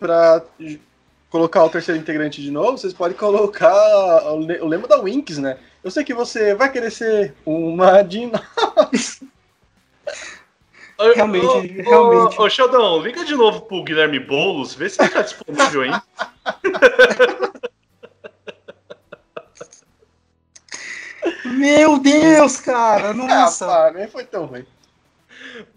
pra 0.00 0.42
colocar 1.30 1.62
o 1.64 1.68
terceiro 1.70 2.00
integrante 2.00 2.42
de 2.42 2.50
novo, 2.50 2.76
vocês 2.78 2.92
podem 2.92 3.16
colocar 3.16 3.72
o, 4.32 4.40
o 4.40 4.66
lema 4.66 4.88
da 4.88 5.00
Winx, 5.00 5.38
né? 5.38 5.58
Eu 5.84 5.90
sei 5.90 6.02
que 6.02 6.12
você 6.14 6.54
vai 6.54 6.70
querer 6.72 6.90
ser 6.90 7.32
uma 7.44 8.02
de 8.02 8.26
nós. 8.26 9.20
Ô, 10.98 11.12
Realmente, 11.14 11.44
ô, 11.46 11.60
realmente. 11.60 12.40
Ô, 12.40 12.44
ô, 12.44 12.48
Sheldon, 12.48 13.02
liga 13.02 13.22
de 13.24 13.34
novo 13.36 13.60
pro 13.60 13.84
Guilherme 13.84 14.18
Boulos, 14.18 14.74
vê 14.74 14.88
se 14.88 15.00
ele 15.02 15.10
tá 15.10 15.20
disponível, 15.22 15.84
hein? 15.84 15.92
Meu 21.96 22.00
Deus, 22.00 22.58
cara, 22.60 23.10
Ah, 23.10 23.14
nossa. 23.14 23.66
pá, 23.66 23.90
nem 23.94 24.08
foi 24.08 24.24
tão 24.24 24.46
ruim. 24.46 24.66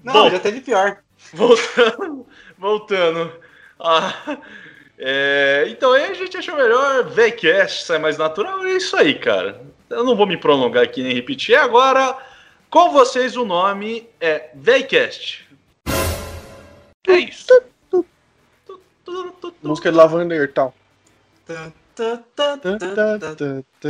Não, 0.03 0.13
bom. 0.13 0.29
já 0.29 0.39
teve 0.39 0.62
pior. 0.62 0.97
Voltando. 1.34 2.25
Voltando. 2.58 3.34
Ah, 3.79 4.38
é, 4.97 5.65
então 5.69 5.93
aí 5.93 6.05
a 6.05 6.13
gente 6.13 6.38
achou 6.38 6.55
melhor 6.55 7.05
VCast, 7.10 7.86
sai 7.86 7.97
mais 7.97 8.17
natural. 8.17 8.65
É 8.65 8.73
isso 8.73 8.95
aí, 8.97 9.17
cara. 9.17 9.62
Eu 9.89 10.03
não 10.03 10.15
vou 10.15 10.27
me 10.27 10.38
prolongar 10.38 10.84
aqui 10.84 11.01
nem 11.01 11.13
repetir. 11.13 11.55
Agora, 11.55 12.17
com 12.69 12.91
vocês, 12.91 13.36
o 13.38 13.45
nome 13.45 14.10
é 14.19 14.49
VCast. 14.53 15.47
É 17.08 17.13
isso. 17.13 17.47
Música 19.63 19.91
de 19.91 19.97
Lavander 19.97 20.51
tal. 20.53 20.73
Tá, 21.45 21.71
tá, 21.95 22.19
tá, 22.36 22.58
tá, 22.58 22.77
tá, 22.77 23.19
tá. 23.19 23.89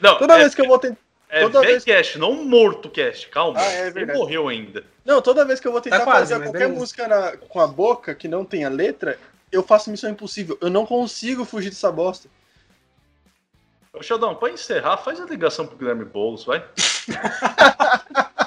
Não, 0.00 0.18
Toda 0.18 0.34
é, 0.34 0.38
vez 0.38 0.54
que 0.54 0.60
eu 0.60 0.66
vou 0.66 0.78
tentar. 0.78 1.09
É 1.30 1.40
toda 1.42 1.60
vez- 1.60 1.84
VCast, 1.84 2.18
não 2.18 2.44
MortoCast. 2.44 3.28
Calma, 3.28 3.60
Ah, 3.60 3.64
é 3.72 3.86
ele 3.88 4.06
morreu 4.12 4.48
ainda. 4.48 4.84
Não, 5.04 5.20
toda 5.22 5.44
vez 5.44 5.60
que 5.60 5.66
eu 5.68 5.72
vou 5.72 5.80
tentar 5.80 5.98
Tá 6.00 6.04
quase, 6.04 6.32
fazer 6.32 6.44
qualquer 6.44 6.58
beleza. 6.60 6.78
música 6.80 7.08
na- 7.08 7.36
com 7.36 7.60
a 7.60 7.66
boca 7.66 8.14
que 8.14 8.28
não 8.28 8.44
tenha 8.44 8.68
letra, 8.68 9.18
eu 9.50 9.62
faço 9.62 9.90
missão 9.90 10.10
impossível. 10.10 10.58
Eu 10.60 10.70
não 10.70 10.84
consigo 10.86 11.44
fugir 11.44 11.70
dessa 11.70 11.90
bosta. 11.90 12.28
Ô, 13.92 14.02
Sheldon, 14.02 14.34
pra 14.36 14.50
encerrar, 14.50 14.96
faz 14.98 15.20
a 15.20 15.24
ligação 15.24 15.66
pro 15.66 15.76
Guilherme 15.76 16.04
Boulos, 16.04 16.44
vai. 16.44 16.62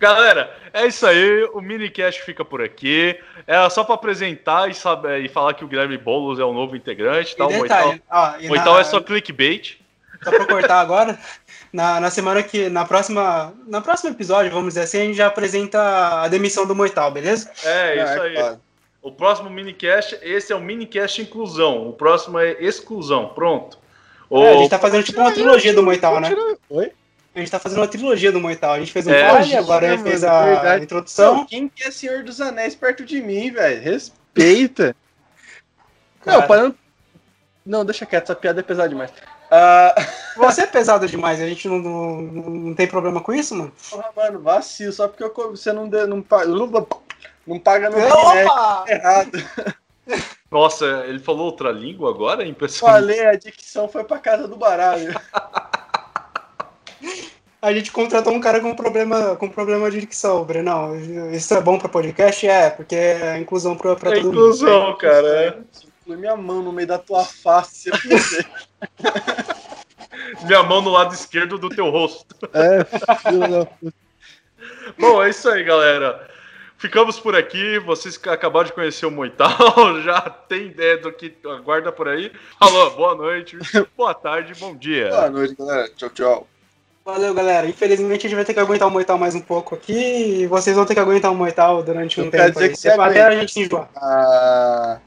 Galera, 0.00 0.56
é 0.72 0.86
isso 0.86 1.06
aí. 1.06 1.44
O 1.52 1.60
minicast 1.60 2.22
fica 2.22 2.44
por 2.44 2.62
aqui. 2.62 3.18
É 3.46 3.68
só 3.70 3.82
pra 3.84 3.94
apresentar 3.96 4.68
e, 4.70 4.74
saber, 4.74 5.24
e 5.24 5.28
falar 5.28 5.54
que 5.54 5.64
o 5.64 5.68
Guilherme 5.68 5.96
Boulos 5.98 6.38
é 6.38 6.44
o 6.44 6.52
novo 6.52 6.76
integrante. 6.76 7.36
Tá? 7.36 7.44
E 7.44 7.46
O 7.46 7.58
Moital, 7.58 7.92
detalhe, 7.92 8.02
ó, 8.10 8.36
e 8.40 8.46
o 8.46 8.48
Moital 8.48 8.74
na- 8.74 8.80
é 8.80 8.84
só 8.84 9.00
clickbait. 9.00 9.78
Só 10.22 10.30
pra 10.30 10.46
cortar 10.46 10.80
agora, 10.80 11.18
na, 11.72 12.00
na 12.00 12.10
semana 12.10 12.42
que. 12.42 12.68
Na 12.68 12.84
próxima. 12.84 13.52
Na 13.66 13.80
próximo 13.80 14.10
episódio, 14.10 14.50
vamos 14.50 14.68
dizer 14.74 14.82
assim, 14.82 14.98
a 15.00 15.04
gente 15.04 15.16
já 15.16 15.26
apresenta 15.28 16.22
a 16.22 16.28
demissão 16.28 16.66
do 16.66 16.74
Moital, 16.74 17.10
beleza? 17.10 17.50
É, 17.64 18.00
Ah, 18.00 18.04
isso 18.14 18.22
aí. 18.22 18.34
claro. 18.34 18.60
O 19.00 19.12
próximo 19.12 19.48
minicast, 19.48 20.18
esse 20.22 20.52
é 20.52 20.56
o 20.56 20.60
minicast 20.60 21.22
inclusão. 21.22 21.88
O 21.88 21.92
próximo 21.92 22.38
é 22.38 22.52
exclusão. 22.60 23.28
Pronto. 23.28 23.78
O... 24.28 24.42
É, 24.42 24.50
a 24.54 24.56
gente 24.58 24.70
tá 24.70 24.78
fazendo 24.78 25.04
tipo 25.04 25.20
uma 25.20 25.32
trilogia 25.32 25.72
do 25.72 25.82
Moital, 25.82 26.20
né? 26.20 26.34
Oi? 26.68 26.92
A 27.34 27.38
gente 27.38 27.50
tá 27.50 27.60
fazendo 27.60 27.78
uma 27.78 27.86
trilogia 27.88 28.32
do 28.32 28.40
Moital. 28.40 28.72
A 28.72 28.78
gente 28.80 28.92
fez 28.92 29.06
um 29.06 29.12
É, 29.12 29.24
agora 29.56 29.86
a 29.86 29.90
gente 29.90 30.02
fez 30.02 30.24
a 30.24 30.44
verdade. 30.44 30.84
introdução. 30.84 31.36
Não, 31.36 31.46
quem 31.46 31.68
que 31.68 31.84
é 31.84 31.90
Senhor 31.92 32.24
dos 32.24 32.40
Anéis 32.40 32.74
perto 32.74 33.04
de 33.04 33.22
mim, 33.22 33.52
velho? 33.52 33.80
Respeita. 33.80 34.96
Cara, 36.24 36.40
Não, 36.40 36.46
parando. 36.48 36.74
Não, 37.64 37.84
deixa 37.84 38.04
quieto, 38.04 38.24
essa 38.24 38.34
piada 38.34 38.60
é 38.60 38.62
pesada 38.62 38.88
demais. 38.88 39.12
Ah, 39.50 39.94
Você 40.36 40.62
é 40.62 40.66
pesado 40.66 41.06
demais, 41.06 41.40
a 41.40 41.48
gente 41.48 41.66
não, 41.68 41.78
não, 41.78 42.20
não 42.22 42.74
tem 42.74 42.86
problema 42.86 43.20
com 43.20 43.32
isso, 43.32 43.56
mano? 43.56 43.72
porra, 43.90 44.10
mano, 44.14 44.40
vacilo, 44.40 44.92
só 44.92 45.08
porque 45.08 45.24
eu 45.24 45.32
você 45.50 45.72
não, 45.72 45.88
dê, 45.88 46.06
não, 46.06 46.22
paga, 46.22 46.46
não 46.46 47.58
paga 47.58 47.90
meu 47.90 48.00
boneco 48.08 48.50
Opa! 48.50 48.84
errado. 48.88 49.32
Nossa, 50.50 50.86
ele 51.06 51.18
falou 51.18 51.46
outra 51.46 51.70
língua 51.70 52.10
agora? 52.10 52.42
É 52.42 52.46
impressionante. 52.46 53.00
Falei, 53.00 53.26
a 53.26 53.34
dicção 53.34 53.88
foi 53.88 54.04
pra 54.04 54.18
casa 54.18 54.48
do 54.48 54.56
baralho. 54.56 55.12
A 57.60 57.72
gente 57.72 57.90
contratou 57.90 58.32
um 58.32 58.40
cara 58.40 58.60
com 58.60 58.72
problema, 58.74 59.34
com 59.34 59.48
problema 59.48 59.90
de 59.90 59.98
dicção, 60.00 60.44
Brenão. 60.44 60.94
Isso 61.32 61.52
é 61.54 61.60
bom 61.60 61.76
pra 61.76 61.88
podcast? 61.88 62.46
É, 62.46 62.70
porque 62.70 62.94
é 62.94 63.36
inclusão 63.38 63.76
pra, 63.76 63.96
pra 63.96 64.12
É 64.12 64.14
todo 64.14 64.26
mundo. 64.26 64.36
inclusão, 64.36 64.96
cara. 64.96 65.64
Põe 66.08 66.16
minha 66.16 66.34
mão 66.34 66.62
no 66.62 66.72
meio 66.72 66.88
da 66.88 66.96
tua 66.98 67.22
face. 67.22 67.90
quiser. 67.90 68.46
Minha 70.46 70.62
mão 70.62 70.80
no 70.80 70.90
lado 70.90 71.12
esquerdo 71.14 71.58
do 71.58 71.68
teu 71.68 71.90
rosto. 71.90 72.34
é, 72.54 72.82
filho 73.16 73.40
da 73.48 73.66
puta. 73.66 73.94
Bom, 74.98 75.22
é 75.22 75.28
isso 75.28 75.48
aí, 75.50 75.62
galera. 75.62 76.26
ficamos 76.78 77.20
por 77.20 77.36
aqui. 77.36 77.78
Vocês 77.80 78.16
que 78.16 78.28
acabaram 78.28 78.66
de 78.66 78.72
conhecer 78.72 79.04
o 79.04 79.10
Moital, 79.10 79.52
já 80.02 80.20
tem 80.22 80.66
ideia 80.68 80.96
do 80.96 81.12
que 81.12 81.34
aguarda 81.44 81.92
por 81.92 82.08
aí. 82.08 82.32
Falou, 82.58 82.90
boa 82.92 83.14
noite, 83.14 83.58
boa 83.96 84.14
tarde, 84.14 84.54
bom 84.58 84.74
dia. 84.74 85.10
Boa 85.10 85.30
noite, 85.30 85.54
galera. 85.56 85.88
Tchau, 85.94 86.08
tchau. 86.10 86.46
Valeu, 87.04 87.34
galera. 87.34 87.66
Infelizmente 87.66 88.26
a 88.26 88.30
gente 88.30 88.36
vai 88.36 88.44
ter 88.46 88.54
que 88.54 88.60
aguentar 88.60 88.88
o 88.88 88.90
Moital 88.90 89.18
mais 89.18 89.34
um 89.34 89.40
pouco 89.40 89.74
aqui 89.74 90.42
e 90.42 90.46
vocês 90.46 90.74
vão 90.74 90.86
ter 90.86 90.94
que 90.94 91.00
aguentar 91.00 91.30
o 91.32 91.34
Moital 91.34 91.82
durante 91.82 92.18
um 92.20 92.24
Não 92.24 92.30
quer 92.30 92.38
tempo. 92.46 92.52
dizer 92.52 92.64
aí. 92.64 92.70
que 92.70 92.76
você 92.76 92.88
Até 92.88 93.02
aguenta. 93.02 93.26
a 93.28 93.40
gente 93.40 93.52
se 93.52 93.60
enjoar. 93.60 93.88
Ah... 93.96 94.98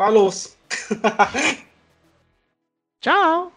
Falou! 0.00 0.30
Tchau. 3.02 3.52